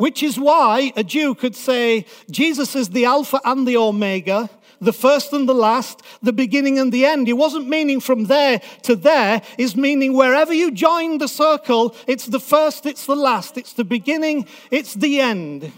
Which 0.00 0.22
is 0.22 0.40
why 0.40 0.94
a 0.96 1.04
Jew 1.04 1.34
could 1.34 1.54
say 1.54 2.06
Jesus 2.30 2.74
is 2.74 2.88
the 2.88 3.04
Alpha 3.04 3.38
and 3.44 3.68
the 3.68 3.76
Omega, 3.76 4.48
the 4.80 4.94
first 4.94 5.34
and 5.34 5.46
the 5.46 5.54
last, 5.54 6.00
the 6.22 6.32
beginning 6.32 6.78
and 6.78 6.90
the 6.90 7.04
end. 7.04 7.26
He 7.26 7.34
wasn't 7.34 7.68
meaning 7.68 8.00
from 8.00 8.24
there 8.24 8.62
to 8.84 8.96
there, 8.96 9.42
is 9.58 9.76
meaning 9.76 10.14
wherever 10.14 10.54
you 10.54 10.70
join 10.70 11.18
the 11.18 11.28
circle, 11.28 11.94
it's 12.06 12.24
the 12.24 12.40
first, 12.40 12.86
it's 12.86 13.04
the 13.04 13.14
last, 13.14 13.58
it's 13.58 13.74
the 13.74 13.84
beginning, 13.84 14.46
it's 14.70 14.94
the 14.94 15.20
end. 15.20 15.70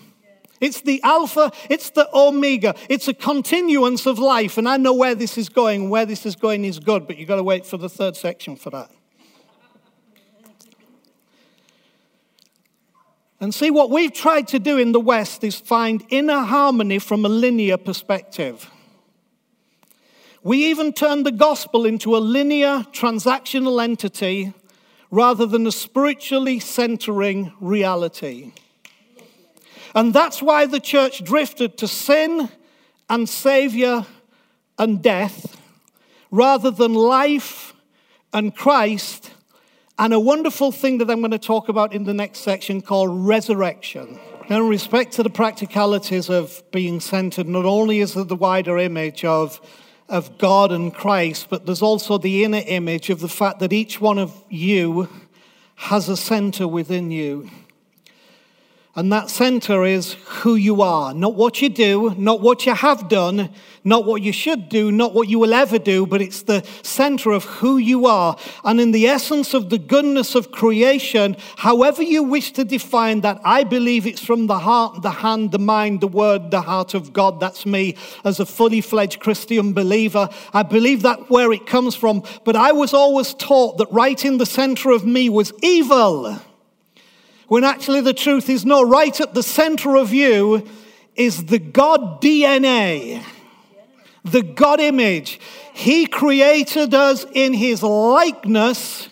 It's 0.60 0.82
the 0.82 1.02
Alpha, 1.02 1.50
it's 1.68 1.90
the 1.90 2.08
Omega. 2.14 2.76
It's 2.88 3.08
a 3.08 3.14
continuance 3.14 4.06
of 4.06 4.20
life. 4.20 4.56
And 4.56 4.68
I 4.68 4.76
know 4.76 4.94
where 4.94 5.16
this 5.16 5.36
is 5.36 5.48
going. 5.48 5.90
Where 5.90 6.06
this 6.06 6.24
is 6.24 6.36
going 6.36 6.64
is 6.64 6.78
good, 6.78 7.08
but 7.08 7.16
you've 7.16 7.26
got 7.26 7.36
to 7.36 7.42
wait 7.42 7.66
for 7.66 7.76
the 7.76 7.88
third 7.88 8.14
section 8.14 8.54
for 8.54 8.70
that. 8.70 8.88
And 13.42 13.52
see, 13.52 13.72
what 13.72 13.90
we've 13.90 14.12
tried 14.12 14.46
to 14.48 14.60
do 14.60 14.78
in 14.78 14.92
the 14.92 15.00
West 15.00 15.42
is 15.42 15.56
find 15.56 16.06
inner 16.10 16.42
harmony 16.42 17.00
from 17.00 17.24
a 17.24 17.28
linear 17.28 17.76
perspective. 17.76 18.70
We 20.44 20.66
even 20.66 20.92
turned 20.92 21.26
the 21.26 21.32
gospel 21.32 21.84
into 21.84 22.16
a 22.16 22.18
linear, 22.18 22.86
transactional 22.92 23.82
entity 23.82 24.54
rather 25.10 25.44
than 25.44 25.66
a 25.66 25.72
spiritually 25.72 26.60
centering 26.60 27.52
reality. 27.58 28.52
And 29.92 30.14
that's 30.14 30.40
why 30.40 30.66
the 30.66 30.78
church 30.78 31.24
drifted 31.24 31.76
to 31.78 31.88
sin 31.88 32.48
and 33.10 33.28
Savior 33.28 34.06
and 34.78 35.02
death 35.02 35.60
rather 36.30 36.70
than 36.70 36.94
life 36.94 37.74
and 38.32 38.54
Christ 38.54 39.32
and 40.02 40.12
a 40.12 40.18
wonderful 40.18 40.72
thing 40.72 40.98
that 40.98 41.08
I'm 41.08 41.20
going 41.20 41.30
to 41.30 41.38
talk 41.38 41.68
about 41.68 41.92
in 41.92 42.02
the 42.02 42.12
next 42.12 42.40
section 42.40 42.82
called 42.82 43.24
resurrection. 43.24 44.18
Now, 44.50 44.56
In 44.56 44.68
respect 44.68 45.12
to 45.12 45.22
the 45.22 45.30
practicalities 45.30 46.28
of 46.28 46.60
being 46.72 46.98
centered, 46.98 47.46
not 47.46 47.64
only 47.64 48.00
is 48.00 48.14
there 48.14 48.24
the 48.24 48.34
wider 48.34 48.78
image 48.78 49.24
of, 49.24 49.60
of 50.08 50.38
God 50.38 50.72
and 50.72 50.92
Christ, 50.92 51.46
but 51.50 51.66
there's 51.66 51.82
also 51.82 52.18
the 52.18 52.42
inner 52.42 52.64
image 52.66 53.10
of 53.10 53.20
the 53.20 53.28
fact 53.28 53.60
that 53.60 53.72
each 53.72 54.00
one 54.00 54.18
of 54.18 54.34
you 54.50 55.08
has 55.76 56.08
a 56.08 56.16
center 56.16 56.66
within 56.66 57.12
you. 57.12 57.48
And 58.94 59.10
that 59.10 59.30
center 59.30 59.86
is 59.86 60.12
who 60.26 60.54
you 60.54 60.82
are, 60.82 61.14
not 61.14 61.34
what 61.34 61.62
you 61.62 61.70
do, 61.70 62.14
not 62.18 62.42
what 62.42 62.66
you 62.66 62.74
have 62.74 63.08
done, 63.08 63.48
not 63.84 64.04
what 64.04 64.20
you 64.20 64.32
should 64.32 64.68
do, 64.68 64.92
not 64.92 65.14
what 65.14 65.28
you 65.28 65.38
will 65.38 65.54
ever 65.54 65.78
do, 65.78 66.04
but 66.04 66.20
it's 66.20 66.42
the 66.42 66.62
center 66.82 67.30
of 67.30 67.44
who 67.44 67.78
you 67.78 68.04
are. 68.04 68.36
And 68.64 68.78
in 68.78 68.92
the 68.92 69.06
essence 69.06 69.54
of 69.54 69.70
the 69.70 69.78
goodness 69.78 70.34
of 70.34 70.52
creation, 70.52 71.38
however 71.56 72.02
you 72.02 72.22
wish 72.22 72.52
to 72.52 72.66
define 72.66 73.22
that, 73.22 73.40
I 73.46 73.64
believe 73.64 74.06
it's 74.06 74.22
from 74.22 74.46
the 74.46 74.58
heart, 74.58 75.00
the 75.00 75.10
hand, 75.10 75.52
the 75.52 75.58
mind, 75.58 76.02
the 76.02 76.08
word, 76.08 76.50
the 76.50 76.60
heart 76.60 76.92
of 76.92 77.14
God. 77.14 77.40
That's 77.40 77.64
me 77.64 77.96
as 78.26 78.40
a 78.40 78.46
fully 78.46 78.82
fledged 78.82 79.20
Christian 79.20 79.72
believer. 79.72 80.28
I 80.52 80.64
believe 80.64 81.00
that 81.00 81.30
where 81.30 81.50
it 81.50 81.64
comes 81.64 81.94
from. 81.94 82.24
But 82.44 82.56
I 82.56 82.72
was 82.72 82.92
always 82.92 83.32
taught 83.32 83.78
that 83.78 83.90
right 83.90 84.22
in 84.22 84.36
the 84.36 84.44
center 84.44 84.90
of 84.90 85.06
me 85.06 85.30
was 85.30 85.50
evil 85.62 86.42
when 87.52 87.64
actually 87.64 88.00
the 88.00 88.14
truth 88.14 88.48
is 88.48 88.64
no, 88.64 88.82
right 88.82 89.20
at 89.20 89.34
the 89.34 89.42
center 89.42 89.94
of 89.94 90.10
you 90.10 90.66
is 91.16 91.44
the 91.44 91.58
God 91.58 92.22
DNA, 92.22 93.22
the 94.24 94.40
God 94.40 94.80
image. 94.80 95.38
He 95.74 96.06
created 96.06 96.94
us 96.94 97.26
in 97.34 97.52
his 97.52 97.82
likeness 97.82 99.10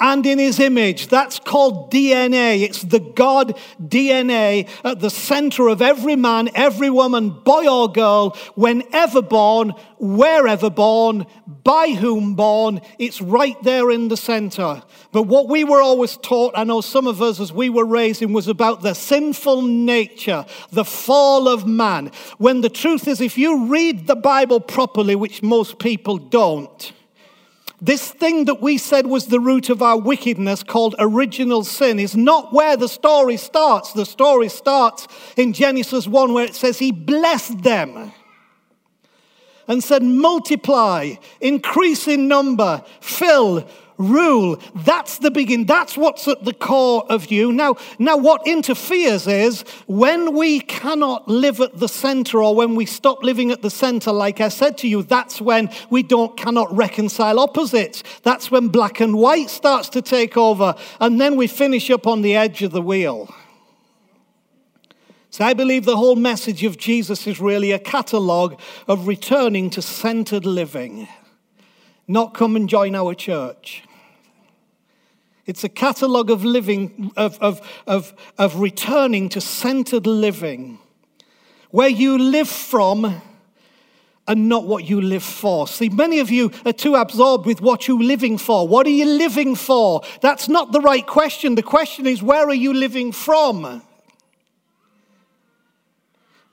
and 0.00 0.24
in 0.24 0.38
his 0.38 0.58
image. 0.58 1.08
That's 1.08 1.38
called 1.38 1.92
DNA. 1.92 2.62
It's 2.62 2.82
the 2.82 3.00
God 3.00 3.56
DNA 3.80 4.68
at 4.84 5.00
the 5.00 5.10
center 5.10 5.68
of 5.68 5.82
every 5.82 6.16
man, 6.16 6.48
every 6.54 6.90
woman, 6.90 7.30
boy 7.30 7.68
or 7.68 7.92
girl, 7.92 8.36
whenever 8.54 9.22
born, 9.22 9.74
wherever 9.98 10.70
born, 10.70 11.26
by 11.62 11.90
whom 11.90 12.34
born. 12.34 12.80
It's 12.98 13.20
right 13.20 13.60
there 13.62 13.90
in 13.90 14.08
the 14.08 14.16
center. 14.16 14.82
But 15.12 15.24
what 15.24 15.48
we 15.48 15.64
were 15.64 15.82
always 15.82 16.16
taught, 16.16 16.54
I 16.56 16.64
know 16.64 16.80
some 16.80 17.06
of 17.06 17.20
us 17.20 17.40
as 17.40 17.52
we 17.52 17.68
were 17.68 17.84
raised 17.84 18.22
in, 18.22 18.32
was 18.32 18.48
about 18.48 18.82
the 18.82 18.94
sinful 18.94 19.62
nature, 19.62 20.46
the 20.70 20.84
fall 20.84 21.48
of 21.48 21.66
man. 21.66 22.10
When 22.38 22.62
the 22.62 22.70
truth 22.70 23.06
is, 23.06 23.20
if 23.20 23.36
you 23.36 23.66
read 23.66 24.06
the 24.06 24.16
Bible 24.16 24.60
properly, 24.60 25.14
which 25.14 25.42
most 25.42 25.78
people 25.78 26.16
don't, 26.16 26.92
this 27.80 28.10
thing 28.10 28.44
that 28.44 28.60
we 28.60 28.76
said 28.76 29.06
was 29.06 29.26
the 29.26 29.40
root 29.40 29.70
of 29.70 29.80
our 29.80 29.98
wickedness, 29.98 30.62
called 30.62 30.94
original 30.98 31.64
sin, 31.64 31.98
is 31.98 32.14
not 32.14 32.52
where 32.52 32.76
the 32.76 32.88
story 32.88 33.36
starts. 33.36 33.92
The 33.92 34.04
story 34.04 34.48
starts 34.48 35.08
in 35.36 35.52
Genesis 35.54 36.06
1, 36.06 36.34
where 36.34 36.44
it 36.44 36.54
says, 36.54 36.78
He 36.78 36.92
blessed 36.92 37.62
them 37.62 38.12
and 39.66 39.82
said, 39.82 40.02
Multiply, 40.02 41.14
increase 41.40 42.06
in 42.06 42.28
number, 42.28 42.84
fill, 43.00 43.66
rule. 44.00 44.58
That's 44.74 45.18
the 45.18 45.30
beginning. 45.30 45.66
That's 45.66 45.96
what's 45.96 46.26
at 46.26 46.44
the 46.44 46.54
core 46.54 47.04
of 47.08 47.30
you. 47.30 47.52
Now, 47.52 47.76
now 47.98 48.16
what 48.16 48.46
interferes 48.46 49.26
is 49.26 49.62
when 49.86 50.34
we 50.34 50.60
cannot 50.60 51.28
live 51.28 51.60
at 51.60 51.78
the 51.78 51.88
center 51.88 52.42
or 52.42 52.54
when 52.54 52.74
we 52.74 52.86
stop 52.86 53.22
living 53.22 53.50
at 53.50 53.62
the 53.62 53.70
center, 53.70 54.10
like 54.10 54.40
I 54.40 54.48
said 54.48 54.78
to 54.78 54.88
you, 54.88 55.02
that's 55.02 55.40
when 55.40 55.70
we 55.90 56.02
don't 56.02 56.36
cannot 56.36 56.74
reconcile 56.74 57.38
opposites. 57.38 58.02
That's 58.22 58.50
when 58.50 58.68
black 58.68 59.00
and 59.00 59.16
white 59.16 59.50
starts 59.50 59.88
to 59.90 60.02
take 60.02 60.36
over. 60.36 60.74
And 60.98 61.20
then 61.20 61.36
we 61.36 61.46
finish 61.46 61.90
up 61.90 62.06
on 62.06 62.22
the 62.22 62.34
edge 62.34 62.62
of 62.62 62.72
the 62.72 62.82
wheel. 62.82 63.32
So 65.32 65.44
I 65.44 65.54
believe 65.54 65.84
the 65.84 65.96
whole 65.96 66.16
message 66.16 66.64
of 66.64 66.76
Jesus 66.76 67.26
is 67.26 67.40
really 67.40 67.70
a 67.70 67.78
catalogue 67.78 68.60
of 68.88 69.06
returning 69.06 69.70
to 69.70 69.80
centered 69.80 70.44
living. 70.44 71.06
Not 72.08 72.34
come 72.34 72.56
and 72.56 72.68
join 72.68 72.96
our 72.96 73.14
church. 73.14 73.84
It's 75.46 75.64
a 75.64 75.68
catalogue 75.68 76.30
of 76.30 76.44
living, 76.44 77.12
of, 77.16 77.38
of, 77.40 77.60
of, 77.86 78.12
of 78.38 78.60
returning 78.60 79.28
to 79.30 79.40
centered 79.40 80.06
living, 80.06 80.78
where 81.70 81.88
you 81.88 82.18
live 82.18 82.48
from 82.48 83.22
and 84.28 84.48
not 84.48 84.64
what 84.64 84.88
you 84.88 85.00
live 85.00 85.24
for. 85.24 85.66
See, 85.66 85.88
many 85.88 86.20
of 86.20 86.30
you 86.30 86.52
are 86.64 86.72
too 86.72 86.94
absorbed 86.94 87.46
with 87.46 87.60
what 87.60 87.88
you're 87.88 88.00
living 88.00 88.38
for. 88.38 88.68
What 88.68 88.86
are 88.86 88.90
you 88.90 89.06
living 89.06 89.56
for? 89.56 90.02
That's 90.20 90.48
not 90.48 90.70
the 90.70 90.80
right 90.80 91.04
question. 91.06 91.56
The 91.56 91.62
question 91.62 92.06
is, 92.06 92.22
where 92.22 92.46
are 92.46 92.54
you 92.54 92.72
living 92.72 93.10
from? 93.10 93.82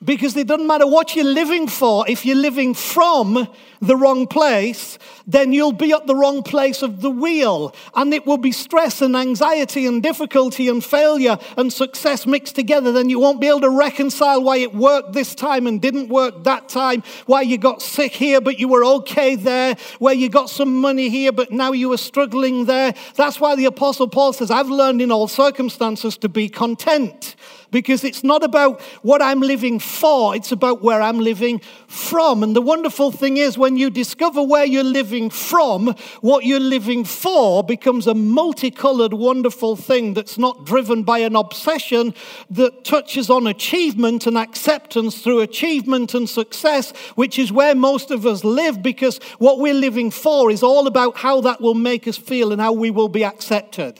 Because 0.03 0.38
it 0.38 0.45
doesn't 0.45 0.67
matter 0.67 0.86
what 0.86 1.15
you're 1.15 1.25
living 1.25 1.67
for, 1.67 2.07
if 2.07 2.23
you're 2.23 2.36
living 2.36 2.75
from 2.75 3.47
the 3.81 3.95
wrong 3.95 4.27
place, 4.27 4.99
then 5.25 5.51
you'll 5.53 5.71
be 5.71 5.91
at 5.91 6.05
the 6.05 6.15
wrong 6.15 6.43
place 6.43 6.83
of 6.83 7.01
the 7.01 7.10
wheel. 7.10 7.73
And 7.95 8.13
it 8.13 8.23
will 8.23 8.38
be 8.38 8.51
stress 8.51 9.01
and 9.01 9.15
anxiety 9.15 9.88
and 9.88 10.03
difficulty 10.03 10.67
and 10.67 10.86
failure 10.86 11.39
and 11.57 11.73
success 11.73 12.27
mixed 12.27 12.53
together. 12.53 12.91
Then 12.91 13.10
you 13.10 13.19
won't 13.19 13.41
be 13.41 13.47
able 13.47 13.62
to 13.62 13.71
reconcile 13.71 14.43
why 14.43 14.57
it 14.57 14.75
worked 14.75 15.13
this 15.13 15.33
time 15.33 15.65
and 15.65 15.81
didn't 15.81 16.10
work 16.10 16.43
that 16.43 16.69
time, 16.69 17.01
why 17.25 17.41
you 17.41 17.57
got 17.57 17.81
sick 17.81 18.13
here 18.13 18.39
but 18.39 18.60
you 18.60 18.67
were 18.67 18.86
okay 18.86 19.36
there, 19.36 19.75
where 19.97 20.13
you 20.13 20.29
got 20.29 20.51
some 20.51 20.79
money 20.79 21.10
here 21.10 21.31
but 21.31 21.51
now 21.51 21.71
you 21.71 21.89
were 21.89 21.97
struggling 21.97 22.65
there. 22.65 22.93
That's 23.15 23.39
why 23.39 23.55
the 23.55 23.65
Apostle 23.65 24.07
Paul 24.07 24.33
says, 24.33 24.51
I've 24.51 24.69
learned 24.69 25.01
in 25.01 25.12
all 25.12 25.27
circumstances 25.27 26.17
to 26.17 26.29
be 26.29 26.49
content 26.49 27.36
because 27.71 28.03
it's 28.03 28.23
not 28.23 28.43
about 28.43 28.82
what 29.01 29.21
I'm 29.21 29.41
living 29.41 29.80
for, 29.80 30.36
it's 30.36 30.51
about 30.51 30.82
where 30.82 31.01
I'm 31.01 31.19
living 31.19 31.60
from. 31.88 32.43
And 32.43 32.56
the 32.56 32.62
wonderful 32.62 33.12
thing 33.12 33.38
is, 33.38 33.58
when 33.58 33.77
you 33.77 33.89
discover 33.89 34.41
where 34.41 34.65
you're 34.65 34.84
living 34.84 35.30
from, 35.30 35.95
what 36.21 36.45
you're 36.45 36.60
living 36.60 37.03
for 37.03 37.63
becomes 37.63 38.08
a 38.08 38.13
multicolored, 38.13 39.13
wonderful 39.13 39.75
thing 39.75 40.13
that's 40.13 40.38
not 40.38 40.65
driven 40.65 41.03
by 41.03 41.19
an 41.19 41.36
obsession 41.36 42.13
that 42.49 42.84
touches 42.84 43.30
on 43.30 43.47
achievement 43.47 44.27
and 44.27 44.38
acceptance 44.38 45.21
through 45.21 45.41
achievement 45.41 46.13
and 46.13 46.30
success, 46.30 46.91
which 47.15 47.38
is 47.39 47.51
where 47.51 47.75
most 47.75 48.12
of 48.12 48.25
us 48.25 48.43
live 48.43 48.82
because 48.82 49.19
what 49.39 49.60
we're 49.60 49.73
living 49.73 50.12
for 50.12 50.49
is 50.51 50.63
all 50.63 50.88
about 50.88 51.17
how 51.17 51.41
that 51.41 51.62
will 51.62 51.73
make 51.73 52.08
us 52.08 52.17
feel 52.17 52.51
and 52.51 52.62
how 52.62 52.71
we 52.71 52.91
will 52.91 53.10
be 53.10 53.23
accepted. 53.23 53.99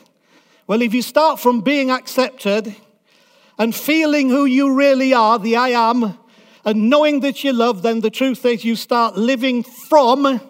Well, 0.68 0.82
if 0.82 0.94
you 0.94 1.02
start 1.02 1.40
from 1.40 1.62
being 1.62 1.90
accepted, 1.90 2.76
and 3.58 3.74
feeling 3.76 4.30
who 4.30 4.46
you 4.46 4.74
really 4.74 5.14
are, 5.14 5.40
the 5.40 5.56
I 5.56 5.70
am, 5.70 6.18
and 6.64 6.90
knowing 6.90 7.22
that 7.22 7.44
you 7.44 7.54
love, 7.54 7.82
then 7.82 8.02
the 8.02 8.10
truth 8.10 8.46
is 8.46 8.66
you 8.66 8.76
start 8.76 9.18
living 9.18 9.64
from, 9.64 10.42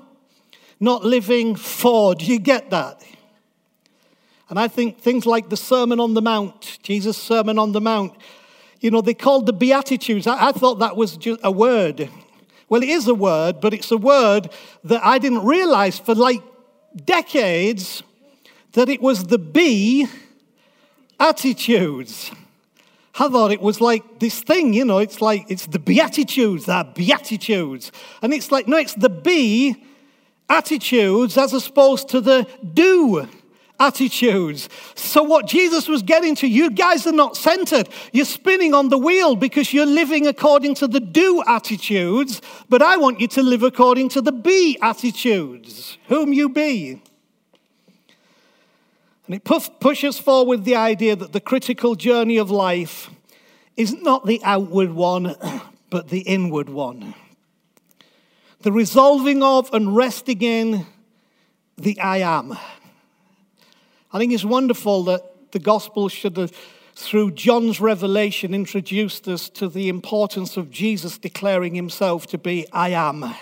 not 0.80 1.04
living 1.04 1.56
for. 1.56 2.16
Do 2.16 2.26
you 2.26 2.40
get 2.40 2.70
that? 2.72 3.04
And 4.50 4.60
I 4.60 4.68
think 4.68 5.00
things 5.00 5.26
like 5.26 5.50
the 5.50 5.58
Sermon 5.58 6.00
on 6.00 6.14
the 6.14 6.22
Mount, 6.22 6.80
Jesus' 6.82 7.18
Sermon 7.18 7.60
on 7.60 7.72
the 7.72 7.82
Mount, 7.82 8.14
you 8.80 8.92
know, 8.92 9.02
they 9.02 9.14
called 9.14 9.46
the 9.46 9.54
Beatitudes. 9.54 10.28
I, 10.28 10.48
I 10.48 10.52
thought 10.52 10.80
that 10.80 10.96
was 10.96 11.18
just 11.18 11.40
a 11.44 11.52
word. 11.52 12.10
Well, 12.70 12.84
it 12.84 12.90
is 12.90 13.08
a 13.08 13.16
word, 13.16 13.62
but 13.62 13.74
it's 13.74 13.92
a 13.92 13.98
word 13.98 14.50
that 14.84 15.04
I 15.06 15.20
didn't 15.20 15.46
realize 15.46 16.00
for 16.00 16.16
like 16.16 16.42
decades 17.06 18.04
that 18.74 18.90
it 18.90 19.02
was 19.02 19.26
the 19.26 19.38
B 19.38 20.08
attitudes. 21.20 22.32
I 23.20 23.30
thought 23.30 23.52
it 23.52 23.62
was 23.62 23.82
like 23.82 24.20
this 24.20 24.42
thing, 24.42 24.74
you 24.74 24.86
know, 24.86 25.00
it's 25.00 25.22
like 25.22 25.46
it's 25.50 25.66
the 25.66 25.80
Beatitudes, 25.80 26.66
they're 26.66 26.84
Beatitudes. 26.84 27.92
And 28.22 28.34
it's 28.34 28.52
like, 28.52 28.68
no, 28.68 28.78
it's 28.78 28.94
the 28.94 29.10
be 29.10 29.76
attitudes 30.50 31.38
as 31.38 31.54
opposed 31.54 32.10
to 32.10 32.22
the 32.22 32.48
do 32.74 33.28
attitudes. 33.80 34.70
So, 34.96 35.24
what 35.24 35.48
Jesus 35.48 35.88
was 35.88 36.02
getting 36.02 36.36
to, 36.36 36.48
you 36.48 36.70
guys 36.72 37.08
are 37.08 37.12
not 37.12 37.38
centered. 37.38 37.90
You're 38.12 38.26
spinning 38.26 38.74
on 38.74 38.90
the 38.90 38.98
wheel 38.98 39.36
because 39.36 39.74
you're 39.74 39.86
living 39.86 40.28
according 40.28 40.76
to 40.76 40.88
the 40.88 41.00
do 41.00 41.44
attitudes, 41.48 42.42
but 42.70 42.82
I 42.82 42.98
want 42.98 43.20
you 43.20 43.28
to 43.30 43.44
live 43.44 43.64
according 43.64 44.10
to 44.10 44.22
the 44.22 44.32
be 44.32 44.78
attitudes, 44.82 45.98
whom 46.08 46.34
you 46.34 46.50
be. 46.50 47.02
And 49.28 49.36
it 49.36 49.44
pushes 49.44 50.18
forward 50.18 50.64
the 50.64 50.76
idea 50.76 51.16
that 51.16 51.34
the 51.34 51.42
critical 51.42 51.96
journey 51.96 52.38
of 52.38 52.50
life 52.50 53.10
is 53.76 53.94
not 54.02 54.26
the 54.26 54.42
outward 54.44 54.94
one, 54.94 55.36
but 55.90 56.08
the 56.08 56.22
inward 56.22 56.70
one. 56.70 57.14
The 58.62 58.72
resolving 58.72 59.44
of 59.44 59.72
and 59.74 59.96
resting 59.96 60.42
in 60.42 60.86
the 61.78 62.00
I 62.00 62.18
am. 62.20 62.58
I 64.14 64.18
think 64.18 64.32
it's 64.32 64.46
wonderful 64.46 65.04
that 65.04 65.52
the 65.52 65.60
gospel 65.60 66.08
should 66.08 66.38
have, 66.38 66.56
through 66.96 67.32
John's 67.32 67.82
revelation, 67.82 68.54
introduced 68.54 69.28
us 69.28 69.50
to 69.50 69.68
the 69.68 69.90
importance 69.90 70.56
of 70.56 70.72
Jesus 70.72 71.18
declaring 71.18 71.76
himself 71.76 72.28
to 72.28 72.38
be 72.38 72.66
I 72.72 72.90
am. 72.90 73.36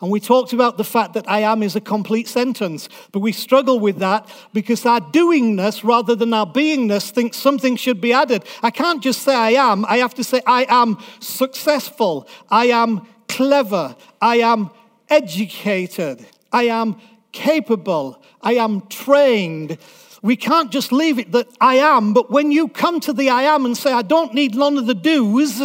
And 0.00 0.10
we 0.10 0.18
talked 0.18 0.54
about 0.54 0.78
the 0.78 0.84
fact 0.84 1.12
that 1.12 1.28
I 1.28 1.40
am 1.40 1.62
is 1.62 1.76
a 1.76 1.80
complete 1.80 2.26
sentence, 2.26 2.88
but 3.12 3.20
we 3.20 3.32
struggle 3.32 3.78
with 3.78 3.98
that 3.98 4.26
because 4.54 4.86
our 4.86 5.00
doingness 5.00 5.84
rather 5.84 6.14
than 6.14 6.32
our 6.32 6.46
beingness 6.46 7.10
thinks 7.10 7.36
something 7.36 7.76
should 7.76 8.00
be 8.00 8.12
added. 8.12 8.44
I 8.62 8.70
can't 8.70 9.02
just 9.02 9.22
say 9.22 9.34
I 9.34 9.50
am, 9.50 9.84
I 9.84 9.98
have 9.98 10.14
to 10.14 10.24
say 10.24 10.40
I 10.46 10.64
am 10.70 10.98
successful, 11.20 12.26
I 12.48 12.66
am 12.66 13.06
clever, 13.28 13.94
I 14.22 14.36
am 14.36 14.70
educated, 15.10 16.26
I 16.50 16.64
am 16.64 16.96
capable, 17.32 18.22
I 18.40 18.54
am 18.54 18.86
trained. 18.88 19.76
We 20.22 20.36
can't 20.36 20.70
just 20.70 20.92
leave 20.92 21.18
it 21.18 21.32
that 21.32 21.48
I 21.60 21.76
am, 21.76 22.14
but 22.14 22.30
when 22.30 22.50
you 22.52 22.68
come 22.68 23.00
to 23.00 23.12
the 23.12 23.28
I 23.28 23.42
am 23.42 23.66
and 23.66 23.76
say, 23.76 23.92
I 23.92 24.02
don't 24.02 24.32
need 24.32 24.54
none 24.54 24.78
of 24.78 24.86
the 24.86 24.94
do's 24.94 25.62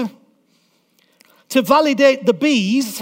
to 1.50 1.62
validate 1.62 2.26
the 2.26 2.34
be's, 2.34 3.02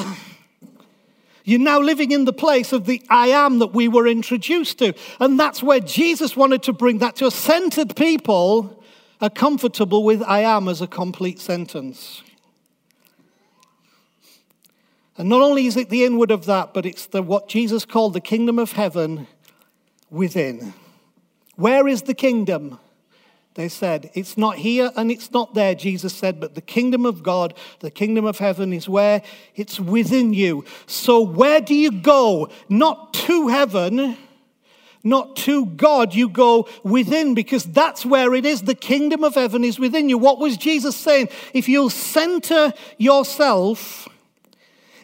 you're 1.43 1.59
now 1.59 1.79
living 1.79 2.11
in 2.11 2.25
the 2.25 2.33
place 2.33 2.71
of 2.71 2.85
the 2.85 3.01
I 3.09 3.27
am 3.27 3.59
that 3.59 3.73
we 3.73 3.87
were 3.87 4.07
introduced 4.07 4.79
to. 4.79 4.93
And 5.19 5.39
that's 5.39 5.61
where 5.61 5.79
Jesus 5.79 6.37
wanted 6.37 6.63
to 6.63 6.73
bring 6.73 6.99
that 6.99 7.17
to 7.17 7.27
a 7.27 7.31
centered 7.31 7.95
people 7.95 8.83
are 9.19 9.29
comfortable 9.29 10.03
with 10.03 10.21
I 10.23 10.39
am 10.39 10.67
as 10.67 10.81
a 10.81 10.87
complete 10.87 11.39
sentence. 11.39 12.23
And 15.17 15.29
not 15.29 15.41
only 15.41 15.67
is 15.67 15.77
it 15.77 15.89
the 15.89 16.05
inward 16.05 16.31
of 16.31 16.45
that, 16.45 16.73
but 16.73 16.85
it's 16.85 17.05
the, 17.07 17.21
what 17.21 17.47
Jesus 17.47 17.85
called 17.85 18.13
the 18.13 18.21
kingdom 18.21 18.57
of 18.57 18.71
heaven 18.71 19.27
within. 20.09 20.73
Where 21.55 21.87
is 21.87 22.03
the 22.03 22.15
kingdom? 22.15 22.79
They 23.55 23.69
said, 23.69 24.09
It's 24.13 24.37
not 24.37 24.57
here 24.57 24.91
and 24.95 25.11
it's 25.11 25.31
not 25.31 25.53
there, 25.53 25.75
Jesus 25.75 26.15
said, 26.15 26.39
but 26.39 26.55
the 26.55 26.61
kingdom 26.61 27.05
of 27.05 27.21
God, 27.21 27.53
the 27.79 27.91
kingdom 27.91 28.25
of 28.25 28.39
heaven 28.39 28.73
is 28.73 28.89
where 28.89 29.21
it's 29.55 29.79
within 29.79 30.33
you. 30.33 30.65
So 30.87 31.21
where 31.21 31.61
do 31.61 31.75
you 31.75 31.91
go? 31.91 32.49
Not 32.67 33.13
to 33.13 33.49
heaven, 33.49 34.17
not 35.03 35.35
to 35.37 35.67
God, 35.67 36.15
you 36.15 36.29
go 36.29 36.67
within 36.83 37.35
because 37.35 37.65
that's 37.65 38.05
where 38.05 38.33
it 38.33 38.45
is. 38.45 38.63
The 38.63 38.73
kingdom 38.73 39.23
of 39.23 39.35
heaven 39.35 39.63
is 39.63 39.77
within 39.77 40.09
you. 40.09 40.17
What 40.17 40.39
was 40.39 40.57
Jesus 40.57 40.95
saying? 40.95 41.29
If 41.53 41.69
you'll 41.69 41.89
center 41.91 42.73
yourself 42.97 44.07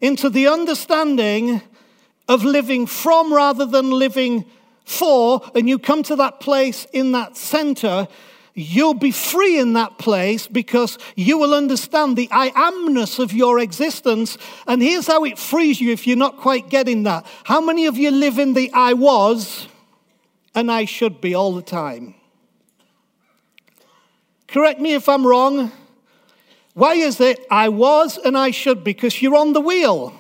into 0.02 0.30
the 0.30 0.48
understanding 0.48 1.62
of 2.28 2.46
living 2.46 2.88
from 2.88 3.34
rather 3.34 3.66
than 3.66 3.92
living 3.92 4.46
for, 4.86 5.42
and 5.54 5.70
you 5.70 5.78
come 5.78 6.02
to 6.04 6.16
that 6.16 6.40
place 6.40 6.88
in 6.94 7.12
that 7.12 7.38
center, 7.38 8.08
you'll 8.54 8.94
be 8.94 9.12
free 9.12 9.60
in 9.60 9.74
that 9.74 9.98
place 9.98 10.48
because 10.48 10.98
you 11.16 11.38
will 11.38 11.54
understand 11.54 12.18
the 12.18 12.28
I 12.32 12.50
amness 12.50 13.20
of 13.20 13.32
your 13.34 13.60
existence. 13.60 14.38
And 14.68 14.82
here's 14.82 15.08
how 15.08 15.24
it 15.24 15.38
frees 15.38 15.80
you 15.80 15.92
if 15.92 16.06
you're 16.06 16.18
not 16.18 16.38
quite 16.38 16.70
getting 16.70 17.04
that. 17.04 17.26
How 17.44 17.62
many 17.62 17.86
of 17.86 17.98
you 17.98 18.12
live 18.12 18.40
in 18.40 18.54
the 18.54 18.72
I 18.74 18.94
was 18.94 19.68
and 20.56 20.72
I 20.72 20.86
should 20.86 21.22
be 21.22 21.36
all 21.36 21.54
the 21.54 21.62
time? 21.62 22.16
Correct 24.48 24.80
me 24.80 24.94
if 24.94 25.08
I'm 25.08 25.26
wrong. 25.26 25.72
Why 26.74 26.94
is 26.94 27.20
it 27.20 27.46
I 27.52 27.70
was 27.70 28.18
and 28.18 28.38
I 28.38 28.52
should? 28.52 28.84
Because 28.84 29.22
you're 29.22 29.36
on 29.36 29.54
the 29.54 29.62
wheel. 29.62 30.19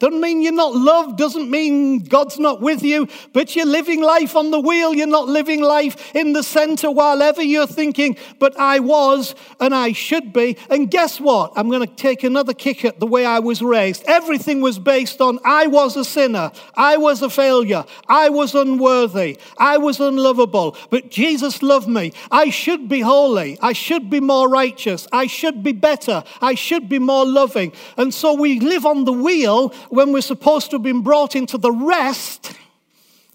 Doesn't 0.00 0.20
mean 0.20 0.42
you're 0.42 0.52
not 0.52 0.74
loved, 0.74 1.16
doesn't 1.18 1.48
mean 1.48 2.00
God's 2.00 2.38
not 2.38 2.60
with 2.60 2.82
you, 2.82 3.08
but 3.32 3.54
you're 3.54 3.64
living 3.64 4.02
life 4.02 4.34
on 4.34 4.50
the 4.50 4.58
wheel. 4.58 4.92
You're 4.92 5.06
not 5.06 5.28
living 5.28 5.60
life 5.62 6.14
in 6.16 6.32
the 6.32 6.42
center 6.42 6.90
while 6.90 7.22
ever 7.22 7.42
you're 7.42 7.66
thinking, 7.66 8.16
but 8.40 8.58
I 8.58 8.80
was 8.80 9.36
and 9.60 9.72
I 9.72 9.92
should 9.92 10.32
be. 10.32 10.56
And 10.68 10.90
guess 10.90 11.20
what? 11.20 11.52
I'm 11.54 11.70
going 11.70 11.86
to 11.86 11.94
take 11.94 12.24
another 12.24 12.52
kick 12.52 12.84
at 12.84 12.98
the 12.98 13.06
way 13.06 13.24
I 13.24 13.38
was 13.38 13.62
raised. 13.62 14.02
Everything 14.06 14.60
was 14.60 14.80
based 14.80 15.20
on 15.20 15.38
I 15.44 15.68
was 15.68 15.96
a 15.96 16.04
sinner, 16.04 16.50
I 16.74 16.96
was 16.96 17.22
a 17.22 17.30
failure, 17.30 17.84
I 18.08 18.30
was 18.30 18.54
unworthy, 18.54 19.38
I 19.58 19.78
was 19.78 20.00
unlovable, 20.00 20.76
but 20.90 21.10
Jesus 21.10 21.62
loved 21.62 21.88
me. 21.88 22.12
I 22.32 22.50
should 22.50 22.88
be 22.88 23.00
holy, 23.00 23.58
I 23.62 23.72
should 23.72 24.10
be 24.10 24.20
more 24.20 24.48
righteous, 24.48 25.06
I 25.12 25.28
should 25.28 25.62
be 25.62 25.72
better, 25.72 26.24
I 26.40 26.54
should 26.54 26.88
be 26.88 26.98
more 26.98 27.24
loving. 27.24 27.72
And 27.96 28.12
so 28.12 28.34
we 28.34 28.58
live 28.58 28.84
on 28.84 29.04
the 29.04 29.12
wheel 29.12 29.72
when 29.94 30.12
we're 30.12 30.20
supposed 30.20 30.70
to 30.70 30.76
have 30.76 30.82
been 30.82 31.02
brought 31.02 31.36
into 31.36 31.56
the 31.56 31.72
rest 31.72 32.52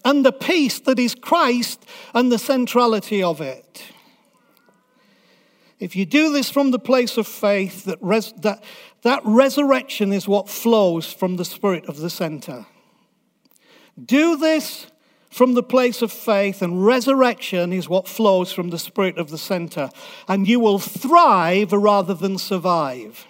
and 0.05 0.25
the 0.25 0.31
peace 0.31 0.79
that 0.79 0.99
is 0.99 1.15
Christ 1.15 1.85
and 2.13 2.31
the 2.31 2.39
centrality 2.39 3.23
of 3.23 3.41
it. 3.41 3.83
If 5.79 5.95
you 5.95 6.05
do 6.05 6.33
this 6.33 6.49
from 6.49 6.71
the 6.71 6.79
place 6.79 7.17
of 7.17 7.27
faith, 7.27 7.85
that, 7.85 7.97
res- 8.01 8.33
that, 8.39 8.63
that 9.03 9.21
resurrection 9.23 10.11
is 10.11 10.27
what 10.27 10.49
flows 10.49 11.11
from 11.11 11.37
the 11.37 11.45
spirit 11.45 11.85
of 11.87 11.97
the 11.97 12.09
center. 12.09 12.65
Do 14.03 14.35
this 14.35 14.87
from 15.29 15.53
the 15.53 15.63
place 15.63 16.01
of 16.01 16.11
faith, 16.11 16.61
and 16.61 16.85
resurrection 16.85 17.71
is 17.71 17.87
what 17.87 18.07
flows 18.07 18.51
from 18.51 18.71
the 18.71 18.79
spirit 18.79 19.17
of 19.17 19.29
the 19.29 19.37
center. 19.37 19.89
And 20.27 20.47
you 20.47 20.59
will 20.59 20.79
thrive 20.79 21.71
rather 21.71 22.13
than 22.13 22.37
survive. 22.37 23.25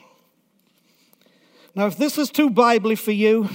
Now, 1.79 1.85
if 1.85 1.95
this 1.95 2.17
is 2.17 2.29
too 2.29 2.49
biblically 2.49 2.97
for 2.97 3.13
you, 3.13 3.47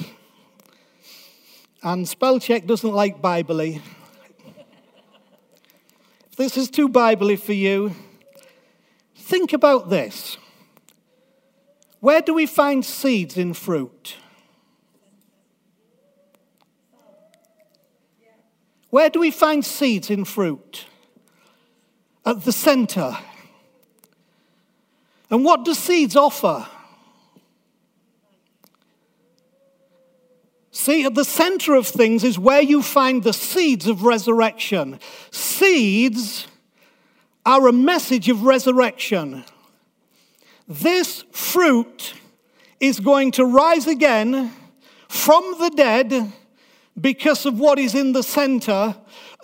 and 1.83 2.09
spell 2.09 2.41
check 2.41 2.65
doesn't 2.65 2.95
like 2.95 3.21
biblically, 3.21 3.83
if 6.31 6.37
this 6.37 6.57
is 6.57 6.71
too 6.71 6.89
biblically 6.89 7.37
for 7.37 7.53
you, 7.53 7.95
think 9.15 9.53
about 9.53 9.91
this. 9.91 10.39
Where 12.01 12.23
do 12.23 12.33
we 12.33 12.47
find 12.47 12.83
seeds 12.83 13.37
in 13.37 13.53
fruit? 13.53 14.17
Where 18.89 19.11
do 19.11 19.21
we 19.21 19.33
find 19.33 19.63
seeds 19.63 20.09
in 20.09 20.25
fruit? 20.25 20.87
At 22.25 22.45
the 22.45 22.53
center. 22.53 23.19
And 25.29 25.45
what 25.45 25.67
do 25.67 25.75
seeds 25.75 26.17
offer? 26.17 26.67
See, 30.85 31.07
at 31.07 31.15
the 31.15 31.25
center 31.25 31.73
of 31.73 31.87
things 31.87 32.23
is 32.23 32.39
where 32.39 32.61
you 32.61 32.83
find 32.83 33.23
the 33.23 33.33
seeds 33.33 33.87
of 33.87 34.03
resurrection. 34.03 35.01
Seeds 35.31 36.47
are 37.47 37.67
a 37.69 37.73
message 37.73 38.29
of 38.29 38.43
resurrection. 38.43 39.47
This 40.69 41.25
fruit 41.33 42.13
is 42.81 43.01
going 43.01 43.31
to 43.31 43.47
rise 43.47 43.87
again 43.87 44.53
from 45.09 45.55
the 45.59 45.71
dead 45.71 46.31
because 47.01 47.47
of 47.47 47.59
what 47.59 47.79
is 47.79 47.95
in 47.95 48.13
the 48.13 48.23
center, 48.23 48.95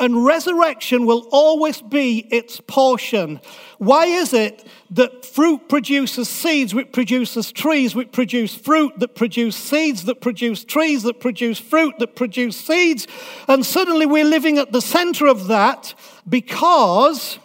and 0.01 0.24
resurrection 0.24 1.07
will 1.07 1.28
always 1.30 1.82
be 1.82 2.26
its 2.30 2.59
portion. 2.61 3.40
Why 3.78 4.07
is 4.07 4.32
it 4.32 4.66
that 4.90 5.24
fruit 5.24 5.68
produces 5.68 6.28
seeds, 6.28 6.74
which 6.74 6.90
produces 6.90 7.53
trees, 7.53 7.94
which 7.94 8.11
produce 8.11 8.55
fruit, 8.55 8.98
that 8.98 9.14
produce 9.14 9.57
seeds, 9.57 10.05
that 10.07 10.20
produce 10.20 10.64
trees, 10.64 11.03
that 11.05 11.20
produce 11.20 11.59
fruit, 11.59 11.98
that 11.98 12.16
produce 12.16 12.57
seeds? 12.57 13.07
And 13.46 13.64
suddenly 13.64 14.07
we're 14.07 14.24
living 14.24 14.59
at 14.59 14.72
the 14.72 14.82
center 14.82 15.26
of 15.26 15.46
that 15.48 15.94
because 16.28 17.38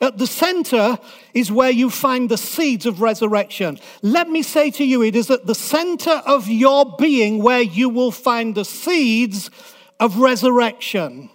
at 0.00 0.18
the 0.18 0.26
center 0.26 0.98
is 1.34 1.52
where 1.52 1.70
you 1.70 1.90
find 1.90 2.28
the 2.28 2.38
seeds 2.38 2.86
of 2.86 3.00
resurrection. 3.00 3.78
Let 4.02 4.28
me 4.28 4.42
say 4.42 4.70
to 4.72 4.84
you, 4.84 5.02
it 5.02 5.14
is 5.14 5.30
at 5.30 5.46
the 5.46 5.54
center 5.54 6.22
of 6.26 6.48
your 6.48 6.96
being 6.98 7.42
where 7.42 7.60
you 7.60 7.88
will 7.88 8.10
find 8.10 8.54
the 8.54 8.64
seeds 8.64 9.50
of 9.98 10.18
resurrection. 10.18 11.30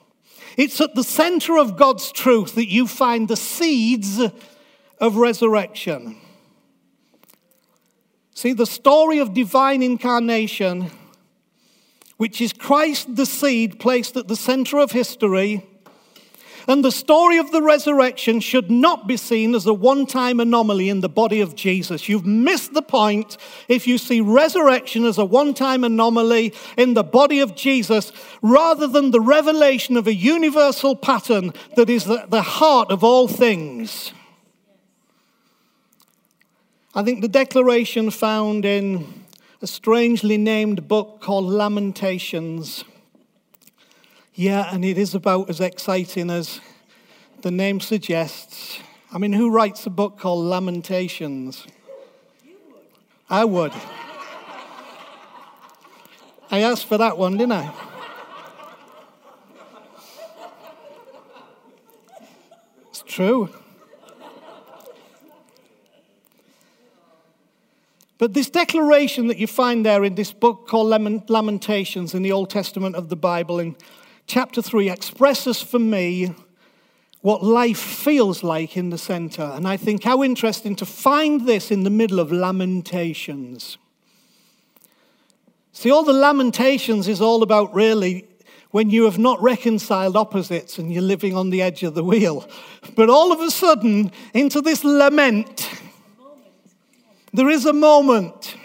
It's 0.58 0.80
at 0.80 0.96
the 0.96 1.04
center 1.04 1.58
of 1.58 1.78
God's 1.78 2.12
truth 2.12 2.56
that 2.56 2.70
you 2.70 2.88
find 2.88 3.28
the 3.28 3.36
seeds 3.36 4.20
of 5.00 5.16
resurrection. 5.18 6.18
See, 8.34 8.54
the 8.54 8.66
story 8.66 9.20
of 9.20 9.34
divine 9.34 9.82
incarnation, 9.82 10.92
which 12.18 12.42
is 12.42 12.54
Christ 12.54 13.16
the 13.16 13.26
seed 13.26 13.80
placed 13.80 14.18
at 14.18 14.28
the 14.28 14.36
center 14.36 14.80
of 14.80 14.92
history 14.92 15.66
and 16.68 16.84
the 16.84 16.92
story 16.92 17.38
of 17.38 17.52
the 17.52 17.62
resurrection 17.62 18.40
should 18.40 18.72
not 18.72 19.08
be 19.08 19.18
seen 19.18 19.54
as 19.54 19.66
a 19.66 19.74
one 19.74 20.06
time 20.06 20.40
anomaly 20.40 20.90
in 20.90 21.02
the 21.02 21.10
body 21.10 21.42
of 21.42 21.56
Jesus. 21.56 22.10
You've 22.10 22.26
missed 22.26 22.74
the 22.74 22.82
point 22.82 23.38
if 23.68 23.88
you 23.88 23.98
see 23.98 24.22
resurrection 24.22 25.06
as 25.06 25.18
a 25.18 25.26
one 25.26 25.54
time 25.54 25.84
anomaly 25.84 26.54
in 26.78 26.94
the 26.94 27.04
body 27.04 27.40
of 27.40 27.56
Jesus 27.56 28.12
rather 28.42 28.88
than 28.88 29.12
the 29.12 29.22
revelation 29.22 29.98
of 29.98 30.08
a 30.08 30.14
universal 30.14 30.96
pattern 30.96 31.54
that 31.76 31.90
is 31.90 32.06
the 32.06 32.42
heart 32.42 32.92
of 32.92 33.04
all 33.04 33.28
things. 33.28 34.12
I 36.94 37.04
think 37.04 37.22
the 37.22 37.28
declaration 37.28 38.10
found 38.10 38.64
in 38.64 39.26
a 39.62 39.68
strangely 39.68 40.38
named 40.38 40.88
book 40.88 41.20
called 41.22 41.46
Lamentations 41.46 42.86
yeah, 44.36 44.74
and 44.74 44.84
it 44.84 44.98
is 44.98 45.16
about 45.16 45.50
as 45.50 45.62
exciting 45.62 46.30
as 46.30 46.60
the 47.42 47.52
name 47.52 47.80
suggests. 47.80 48.80
I 49.14 49.18
mean, 49.18 49.32
who 49.32 49.50
writes 49.50 49.86
a 49.86 49.90
book 49.90 50.20
called 50.20 50.44
Lamentations? 50.44 51.66
I 53.30 53.46
would. 53.46 53.72
I 56.52 56.60
asked 56.60 56.86
for 56.86 56.98
that 56.98 57.18
one, 57.18 57.38
didn't 57.38 57.54
I? 57.54 57.74
It's 62.90 63.04
true. 63.04 63.50
But 68.18 68.34
this 68.34 68.50
declaration 68.50 69.28
that 69.28 69.38
you 69.38 69.48
find 69.48 69.86
there 69.86 70.04
in 70.04 70.16
this 70.16 70.34
book 70.34 70.68
called 70.68 70.88
Lamentations 70.90 72.14
in 72.14 72.22
the 72.22 72.32
Old 72.32 72.50
Testament 72.50 72.96
of 72.96 73.10
the 73.10 73.16
Bible, 73.16 73.60
in 73.60 73.76
chapter 74.28 74.62
3 74.62 74.90
expresses 74.90 75.62
for 75.62 75.80
me 75.80 76.34
what 77.22 77.44
life 77.44 77.80
feels 77.80 78.44
like 78.44 78.78
in 78.78 78.92
the 78.92 78.98
center. 78.98 79.42
And 79.42 79.68
I 79.68 79.78
think 79.78 80.04
how 80.04 80.24
interesting 80.24 80.76
to 80.76 80.86
find 80.86 81.48
this 81.48 81.72
in 81.72 81.84
the 81.84 81.90
middle 81.90 82.20
of 82.20 82.32
Lamentations. 82.32 83.78
See, 85.72 85.92
all 85.92 86.04
the 86.04 86.14
Lamentations 86.14 87.08
is 87.08 87.22
all 87.22 87.44
about 87.44 87.74
really 87.74 88.28
when 88.72 88.90
you 88.90 89.06
have 89.06 89.18
not 89.18 89.42
reconciled 89.42 90.16
opposites 90.16 90.78
and 90.78 90.94
you're 90.94 91.02
living 91.02 91.36
on 91.36 91.50
the 91.50 91.62
edge 91.62 91.82
of 91.84 91.96
the 91.96 92.04
wheel. 92.04 92.48
But 92.96 93.10
all 93.10 93.32
of 93.32 93.40
a 93.40 93.50
sudden, 93.50 94.12
into 94.34 94.62
this 94.62 94.84
lament, 94.84 95.70
there 97.34 97.50
is 97.50 97.66
a 97.66 97.74
moment 97.74 98.56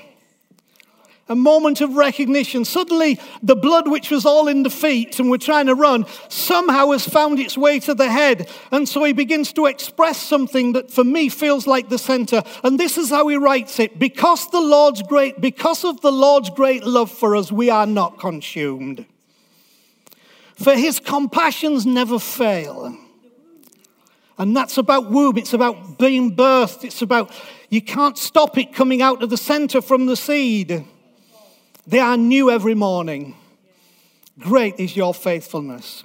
a 1.31 1.37
moment 1.37 1.81
of 1.81 1.95
recognition. 1.95 2.64
Suddenly, 2.64 3.20
the 3.41 3.55
blood 3.55 3.89
which 3.89 4.11
was 4.11 4.26
all 4.26 4.49
in 4.49 4.64
the 4.64 4.68
feet 4.68 5.20
and 5.20 5.31
we're 5.31 5.39
trying 5.39 5.66
to 5.66 5.76
run 5.76 6.05
somehow 6.28 6.91
has 6.91 7.09
found 7.09 7.39
its 7.39 7.57
way 7.57 7.78
to 7.78 7.95
the 7.95 8.11
head. 8.11 8.51
And 8.72 8.89
so 8.89 9.05
he 9.05 9.12
begins 9.12 9.53
to 9.53 9.66
express 9.66 10.18
something 10.18 10.72
that 10.72 10.91
for 10.91 11.05
me 11.05 11.28
feels 11.28 11.68
like 11.68 11.89
the 11.89 11.99
center. 11.99 12.43
And 12.64 12.81
this 12.81 12.99
is 12.99 13.11
how 13.11 13.28
he 13.28 13.37
writes 13.37 13.78
it 13.78 13.97
because 13.99 14.51
the 14.51 14.61
Lord's 14.61 15.03
great, 15.03 15.41
because 15.41 15.85
of 15.85 16.01
the 16.01 16.11
Lord's 16.11 16.51
great 16.51 16.83
love 16.83 17.12
for 17.12 17.37
us, 17.37 17.53
we 17.53 17.70
are 17.70 17.87
not 17.87 18.18
consumed. 18.18 19.07
For 20.57 20.74
his 20.74 20.99
compassions 20.99 21.87
never 21.87 22.18
fail. 22.18 22.99
And 24.37 24.57
that's 24.57 24.78
about 24.78 25.11
womb. 25.11 25.39
It's 25.39 25.55
about 25.55 25.97
being 25.97 26.35
birthed. 26.35 26.83
It's 26.83 27.03
about 27.03 27.31
you 27.68 27.81
can't 27.81 28.18
stop 28.18 28.59
it 28.59 28.74
coming 28.74 29.01
out 29.01 29.22
of 29.22 29.31
the 29.31 29.37
center 29.37 29.81
from 29.81 30.07
the 30.07 30.16
seed. 30.16 30.85
They 31.91 31.99
are 31.99 32.16
new 32.16 32.53
every 32.53 32.76
morning. 32.76 33.34
Great 34.38 34.78
is 34.78 34.95
your 34.95 35.12
faithfulness. 35.12 36.05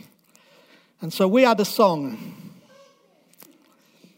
And 0.99 1.13
so 1.13 1.27
we 1.27 1.43
had 1.43 1.59
a 1.59 1.65
song. 1.65 2.33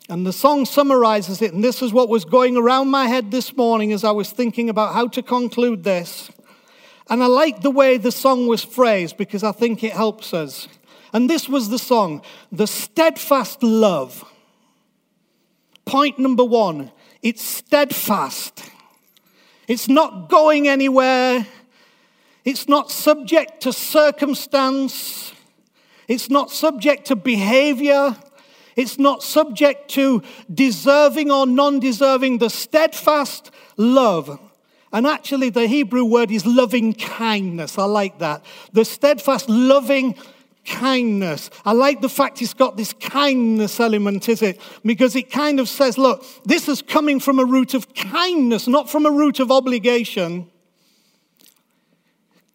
And 0.08 0.26
the 0.26 0.32
song 0.32 0.64
summarizes 0.64 1.42
it. 1.42 1.52
And 1.52 1.62
this 1.62 1.82
is 1.82 1.92
what 1.92 2.08
was 2.08 2.24
going 2.24 2.56
around 2.56 2.88
my 2.88 3.08
head 3.08 3.32
this 3.32 3.58
morning 3.58 3.92
as 3.92 4.06
I 4.06 4.12
was 4.12 4.32
thinking 4.32 4.70
about 4.70 4.94
how 4.94 5.10
to 5.10 5.22
conclude 5.22 5.84
this. 5.84 6.32
And 7.10 7.22
I 7.22 7.26
like 7.26 7.60
the 7.60 7.72
way 7.72 7.98
the 7.98 8.14
song 8.14 8.48
was 8.48 8.64
phrased 8.64 9.18
because 9.18 9.44
I 9.44 9.52
think 9.52 9.84
it 9.84 9.92
helps 9.92 10.34
us. 10.34 10.70
And 11.12 11.30
this 11.30 11.50
was 11.50 11.68
the 11.68 11.80
song 11.80 12.22
The 12.50 12.68
Steadfast 12.68 13.62
Love. 13.62 14.24
Point 15.84 16.18
number 16.18 16.46
one 16.46 16.92
it's 17.22 17.44
steadfast, 17.44 18.72
it's 19.68 19.90
not 19.90 20.30
going 20.30 20.70
anywhere, 20.70 21.46
it's 22.48 22.70
not 22.70 22.90
subject 22.90 23.64
to 23.64 23.74
circumstance. 23.74 25.34
It's 26.08 26.30
not 26.30 26.50
subject 26.50 27.08
to 27.08 27.18
behavior. 27.18 28.16
It's 28.78 28.98
not 28.98 29.22
subject 29.22 29.90
to 29.96 30.24
deserving 30.54 31.30
or 31.30 31.46
non 31.46 31.82
deserving. 31.82 32.38
The 32.38 32.50
steadfast 32.50 33.52
love. 33.76 34.40
And 34.94 35.06
actually, 35.06 35.50
the 35.50 35.68
Hebrew 35.68 36.06
word 36.06 36.32
is 36.32 36.46
loving 36.46 36.94
kindness. 36.94 37.78
I 37.78 37.84
like 37.84 38.20
that. 38.20 38.46
The 38.72 38.86
steadfast 38.86 39.50
loving 39.50 40.16
kindness. 40.66 41.50
I 41.66 41.74
like 41.74 42.00
the 42.00 42.08
fact 42.08 42.42
it's 42.42 42.54
got 42.54 42.78
this 42.78 42.94
kindness 42.94 43.78
element, 43.82 44.30
is 44.30 44.42
it? 44.42 44.62
Because 44.86 45.18
it 45.18 45.30
kind 45.32 45.60
of 45.60 45.68
says, 45.68 45.98
look, 45.98 46.24
this 46.46 46.70
is 46.70 46.82
coming 46.82 47.20
from 47.20 47.40
a 47.40 47.46
root 47.46 47.74
of 47.74 47.94
kindness, 47.94 48.70
not 48.70 48.90
from 48.90 49.06
a 49.06 49.12
root 49.12 49.42
of 49.42 49.52
obligation. 49.52 50.50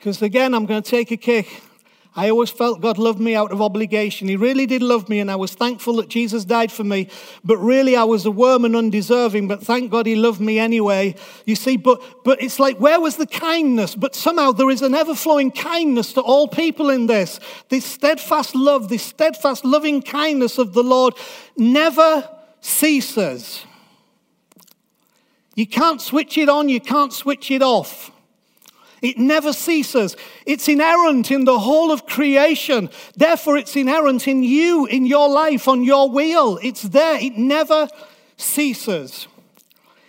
Because 0.02 0.20
again, 0.20 0.52
I'm 0.52 0.66
going 0.66 0.82
to 0.82 0.90
take 0.90 1.12
a 1.12 1.16
kick. 1.16 1.62
I 2.16 2.28
always 2.28 2.50
felt 2.50 2.80
God 2.80 2.98
loved 2.98 3.20
me 3.20 3.36
out 3.36 3.52
of 3.52 3.62
obligation. 3.62 4.26
He 4.26 4.34
really 4.34 4.66
did 4.66 4.82
love 4.82 5.08
me, 5.08 5.20
and 5.20 5.30
I 5.30 5.36
was 5.36 5.54
thankful 5.54 5.94
that 5.98 6.08
Jesus 6.08 6.44
died 6.44 6.72
for 6.72 6.82
me. 6.82 7.06
But 7.44 7.58
really, 7.58 7.94
I 7.94 8.02
was 8.02 8.26
a 8.26 8.30
worm 8.32 8.64
and 8.64 8.74
undeserving, 8.74 9.46
but 9.46 9.62
thank 9.62 9.92
God 9.92 10.06
he 10.06 10.16
loved 10.16 10.40
me 10.40 10.58
anyway. 10.58 11.14
You 11.46 11.54
see, 11.54 11.76
but, 11.76 12.02
but 12.24 12.42
it's 12.42 12.58
like, 12.58 12.80
where 12.80 12.98
was 12.98 13.16
the 13.16 13.28
kindness? 13.28 13.94
But 13.94 14.16
somehow 14.16 14.50
there 14.50 14.70
is 14.70 14.82
an 14.82 14.92
ever 14.92 15.14
flowing 15.14 15.52
kindness 15.52 16.14
to 16.14 16.20
all 16.20 16.48
people 16.48 16.90
in 16.90 17.06
this. 17.06 17.38
This 17.68 17.84
steadfast 17.84 18.56
love, 18.56 18.88
this 18.88 19.04
steadfast 19.04 19.64
loving 19.64 20.02
kindness 20.02 20.58
of 20.58 20.72
the 20.72 20.82
Lord 20.82 21.14
never 21.56 22.28
ceases. 22.60 23.64
You 25.54 25.68
can't 25.68 26.00
switch 26.00 26.36
it 26.38 26.48
on, 26.48 26.68
you 26.68 26.80
can't 26.80 27.12
switch 27.12 27.52
it 27.52 27.62
off. 27.62 28.11
It 29.02 29.18
never 29.18 29.52
ceases. 29.52 30.16
It's 30.46 30.68
inherent 30.68 31.32
in 31.32 31.44
the 31.44 31.58
whole 31.58 31.90
of 31.90 32.06
creation. 32.06 32.88
Therefore, 33.16 33.56
it's 33.56 33.74
inherent 33.74 34.28
in 34.28 34.44
you, 34.44 34.86
in 34.86 35.06
your 35.06 35.28
life, 35.28 35.66
on 35.66 35.82
your 35.82 36.08
wheel. 36.08 36.58
It's 36.62 36.82
there. 36.82 37.18
It 37.20 37.36
never 37.36 37.88
ceases. 38.36 39.26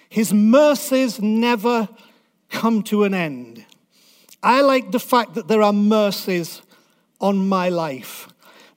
His 0.10 0.32
mercies 0.32 1.20
never 1.20 1.90
come 2.50 2.84
to 2.84 3.04
an 3.04 3.16
end. 3.16 3.66
I 4.44 4.62
like 4.62 4.92
the 4.92 5.00
fact 5.00 5.34
that 5.34 5.48
there 5.48 5.64
are 5.64 5.74
mercies 5.74 6.62
on 7.20 7.48
my 7.48 7.70
life. 7.70 8.28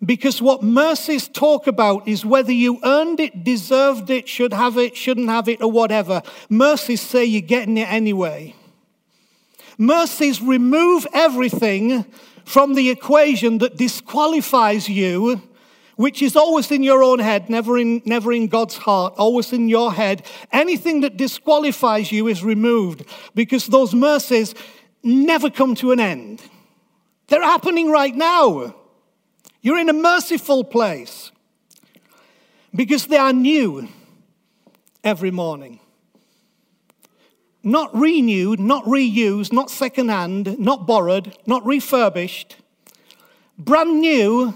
Because 0.04 0.40
what 0.40 0.62
mercies 0.62 1.28
talk 1.28 1.66
about 1.66 2.08
is 2.08 2.24
whether 2.24 2.52
you 2.52 2.78
earned 2.84 3.20
it, 3.20 3.44
deserved 3.44 4.08
it, 4.08 4.28
should 4.28 4.52
have 4.52 4.78
it, 4.78 4.96
shouldn't 4.96 5.28
have 5.28 5.48
it, 5.48 5.62
or 5.62 5.70
whatever. 5.70 6.22
Mercies 6.48 7.00
say 7.00 7.24
you're 7.24 7.42
getting 7.42 7.76
it 7.76 7.90
anyway. 7.90 8.54
Mercies 9.78 10.40
remove 10.40 11.06
everything 11.12 12.04
from 12.44 12.74
the 12.74 12.90
equation 12.90 13.58
that 13.58 13.76
disqualifies 13.76 14.88
you, 14.88 15.42
which 15.96 16.22
is 16.22 16.36
always 16.36 16.70
in 16.70 16.82
your 16.82 17.02
own 17.02 17.18
head, 17.18 17.50
never 17.50 17.76
in, 17.76 18.00
never 18.04 18.32
in 18.32 18.46
God's 18.46 18.76
heart, 18.76 19.14
always 19.18 19.52
in 19.52 19.68
your 19.68 19.92
head. 19.92 20.24
Anything 20.52 21.00
that 21.00 21.16
disqualifies 21.16 22.12
you 22.12 22.28
is 22.28 22.44
removed 22.44 23.04
because 23.34 23.66
those 23.66 23.94
mercies 23.94 24.54
never 25.02 25.50
come 25.50 25.74
to 25.76 25.92
an 25.92 26.00
end. 26.00 26.42
They're 27.28 27.42
happening 27.42 27.90
right 27.90 28.14
now. 28.14 28.74
You're 29.60 29.78
in 29.78 29.88
a 29.88 29.94
merciful 29.94 30.62
place 30.62 31.32
because 32.74 33.06
they 33.06 33.16
are 33.16 33.32
new 33.32 33.88
every 35.02 35.30
morning. 35.30 35.80
Not 37.66 37.92
renewed, 37.96 38.60
not 38.60 38.84
reused, 38.84 39.52
not 39.52 39.72
secondhand, 39.72 40.56
not 40.56 40.86
borrowed, 40.86 41.36
not 41.46 41.66
refurbished. 41.66 42.54
Brand 43.58 44.00
new 44.00 44.54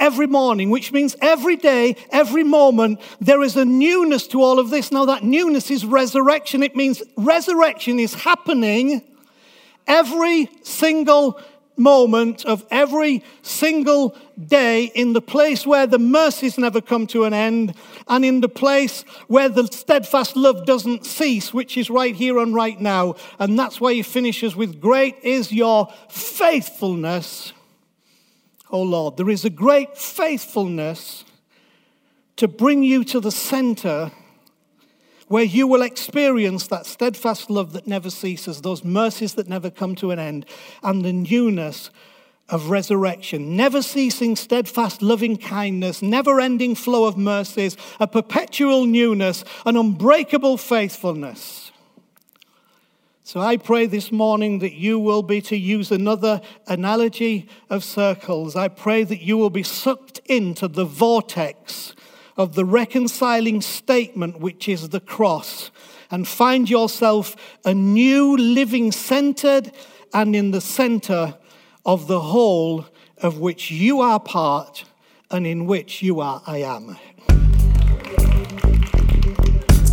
every 0.00 0.26
morning, 0.26 0.70
which 0.70 0.90
means 0.90 1.14
every 1.20 1.54
day, 1.54 1.96
every 2.10 2.44
moment, 2.44 2.98
there 3.20 3.42
is 3.42 3.58
a 3.58 3.66
newness 3.66 4.26
to 4.28 4.40
all 4.40 4.58
of 4.58 4.70
this. 4.70 4.90
Now, 4.90 5.04
that 5.04 5.22
newness 5.22 5.70
is 5.70 5.84
resurrection. 5.84 6.62
It 6.62 6.74
means 6.74 7.02
resurrection 7.18 8.00
is 8.00 8.14
happening 8.14 9.02
every 9.86 10.48
single 10.62 11.38
moment 11.82 12.44
of 12.44 12.64
every 12.70 13.22
single 13.42 14.16
day 14.38 14.84
in 14.94 15.12
the 15.12 15.20
place 15.20 15.66
where 15.66 15.86
the 15.86 15.98
mercies 15.98 16.56
never 16.56 16.80
come 16.80 17.06
to 17.08 17.24
an 17.24 17.34
end 17.34 17.74
and 18.08 18.24
in 18.24 18.40
the 18.40 18.48
place 18.48 19.02
where 19.26 19.48
the 19.48 19.66
steadfast 19.66 20.36
love 20.36 20.64
doesn't 20.64 21.04
cease, 21.04 21.52
which 21.52 21.76
is 21.76 21.90
right 21.90 22.14
here 22.14 22.38
and 22.38 22.54
right 22.54 22.80
now. 22.80 23.16
And 23.38 23.58
that's 23.58 23.80
why 23.80 23.94
he 23.94 24.02
finishes 24.02 24.56
with 24.56 24.80
Great 24.80 25.16
is 25.22 25.52
your 25.52 25.92
faithfulness, 26.08 27.52
O 28.70 28.82
Lord. 28.82 29.16
There 29.16 29.30
is 29.30 29.44
a 29.44 29.50
great 29.50 29.98
faithfulness 29.98 31.24
to 32.36 32.48
bring 32.48 32.82
you 32.82 33.04
to 33.04 33.20
the 33.20 33.30
center 33.30 34.10
where 35.32 35.42
you 35.42 35.66
will 35.66 35.80
experience 35.80 36.66
that 36.66 36.84
steadfast 36.84 37.48
love 37.48 37.72
that 37.72 37.86
never 37.86 38.10
ceases, 38.10 38.60
those 38.60 38.84
mercies 38.84 39.32
that 39.32 39.48
never 39.48 39.70
come 39.70 39.94
to 39.94 40.10
an 40.10 40.18
end, 40.18 40.44
and 40.82 41.02
the 41.02 41.12
newness 41.12 41.88
of 42.50 42.68
resurrection, 42.68 43.56
never 43.56 43.80
ceasing, 43.80 44.36
steadfast, 44.36 45.00
loving 45.00 45.38
kindness, 45.38 46.02
never 46.02 46.38
ending 46.38 46.74
flow 46.74 47.06
of 47.06 47.16
mercies, 47.16 47.78
a 47.98 48.06
perpetual 48.06 48.84
newness, 48.84 49.42
an 49.64 49.74
unbreakable 49.74 50.58
faithfulness. 50.58 51.72
So 53.24 53.40
I 53.40 53.56
pray 53.56 53.86
this 53.86 54.12
morning 54.12 54.58
that 54.58 54.74
you 54.74 54.98
will 54.98 55.22
be, 55.22 55.40
to 55.40 55.56
use 55.56 55.90
another 55.90 56.42
analogy 56.66 57.48
of 57.70 57.84
circles, 57.84 58.54
I 58.54 58.68
pray 58.68 59.02
that 59.04 59.22
you 59.22 59.38
will 59.38 59.48
be 59.48 59.62
sucked 59.62 60.20
into 60.26 60.68
the 60.68 60.84
vortex 60.84 61.94
of 62.36 62.54
the 62.54 62.64
reconciling 62.64 63.60
statement, 63.60 64.40
which 64.40 64.68
is 64.68 64.88
the 64.88 65.00
cross, 65.00 65.70
and 66.10 66.26
find 66.26 66.68
yourself 66.68 67.36
a 67.64 67.74
new 67.74 68.36
living 68.36 68.92
centered 68.92 69.72
and 70.12 70.36
in 70.36 70.50
the 70.50 70.60
center 70.60 71.34
of 71.84 72.06
the 72.06 72.20
whole 72.20 72.86
of 73.18 73.38
which 73.38 73.70
you 73.70 74.00
are 74.00 74.20
part 74.20 74.84
and 75.30 75.46
in 75.46 75.66
which 75.66 76.02
you 76.02 76.20
are 76.20 76.42
I 76.46 76.58
am. 76.58 76.96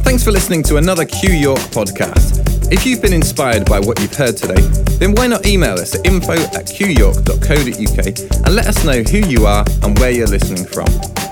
Thanks 0.03 0.23
for 0.23 0.31
listening 0.31 0.63
to 0.63 0.77
another 0.77 1.05
Q 1.05 1.29
York 1.31 1.59
podcast. 1.59 2.39
If 2.71 2.85
you've 2.85 3.01
been 3.01 3.13
inspired 3.13 3.65
by 3.65 3.79
what 3.79 3.99
you've 3.99 4.15
heard 4.15 4.37
today, 4.37 4.61
then 4.97 5.15
why 5.15 5.27
not 5.27 5.45
email 5.45 5.73
us 5.73 5.95
at 5.95 6.05
info 6.05 6.33
at 6.33 6.65
qyork.co.uk 6.65 8.45
and 8.45 8.55
let 8.55 8.67
us 8.67 8.83
know 8.83 9.01
who 9.03 9.17
you 9.27 9.45
are 9.45 9.65
and 9.83 9.97
where 9.99 10.11
you're 10.11 10.27
listening 10.27 10.65
from. 10.65 10.87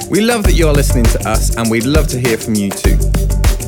We 0.10 0.22
love 0.22 0.44
that 0.44 0.54
you're 0.54 0.74
listening 0.74 1.04
to 1.06 1.30
us 1.30 1.58
and 1.58 1.70
we'd 1.70 1.84
love 1.86 2.08
to 2.10 2.20
hear 2.20 2.38
from 2.38 2.56
you 2.56 2.70
too. 2.70 2.98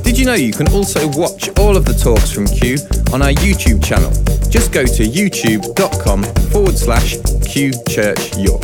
Did 0.03 0.17
you 0.17 0.25
know 0.25 0.35
you 0.35 0.53
can 0.53 0.69
also 0.69 1.07
watch 1.09 1.49
all 1.59 1.75
of 1.75 1.83
the 1.83 1.93
talks 1.93 2.31
from 2.31 2.47
Q 2.47 2.77
on 3.13 3.21
our 3.21 3.33
YouTube 3.43 3.83
channel? 3.83 4.09
Just 4.49 4.71
go 4.71 4.85
to 4.85 5.03
youtube.com 5.03 6.23
forward 6.51 6.77
slash 6.77 7.17
Q 7.45 7.73
Church 7.89 8.37
York. 8.37 8.63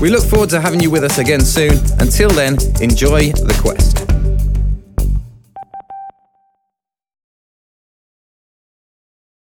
We 0.00 0.10
look 0.10 0.24
forward 0.24 0.50
to 0.50 0.60
having 0.60 0.80
you 0.80 0.90
with 0.90 1.04
us 1.04 1.18
again 1.18 1.40
soon. 1.40 1.78
Until 1.98 2.28
then, 2.28 2.54
enjoy 2.82 3.32
the 3.32 3.58
quest. 3.62 3.91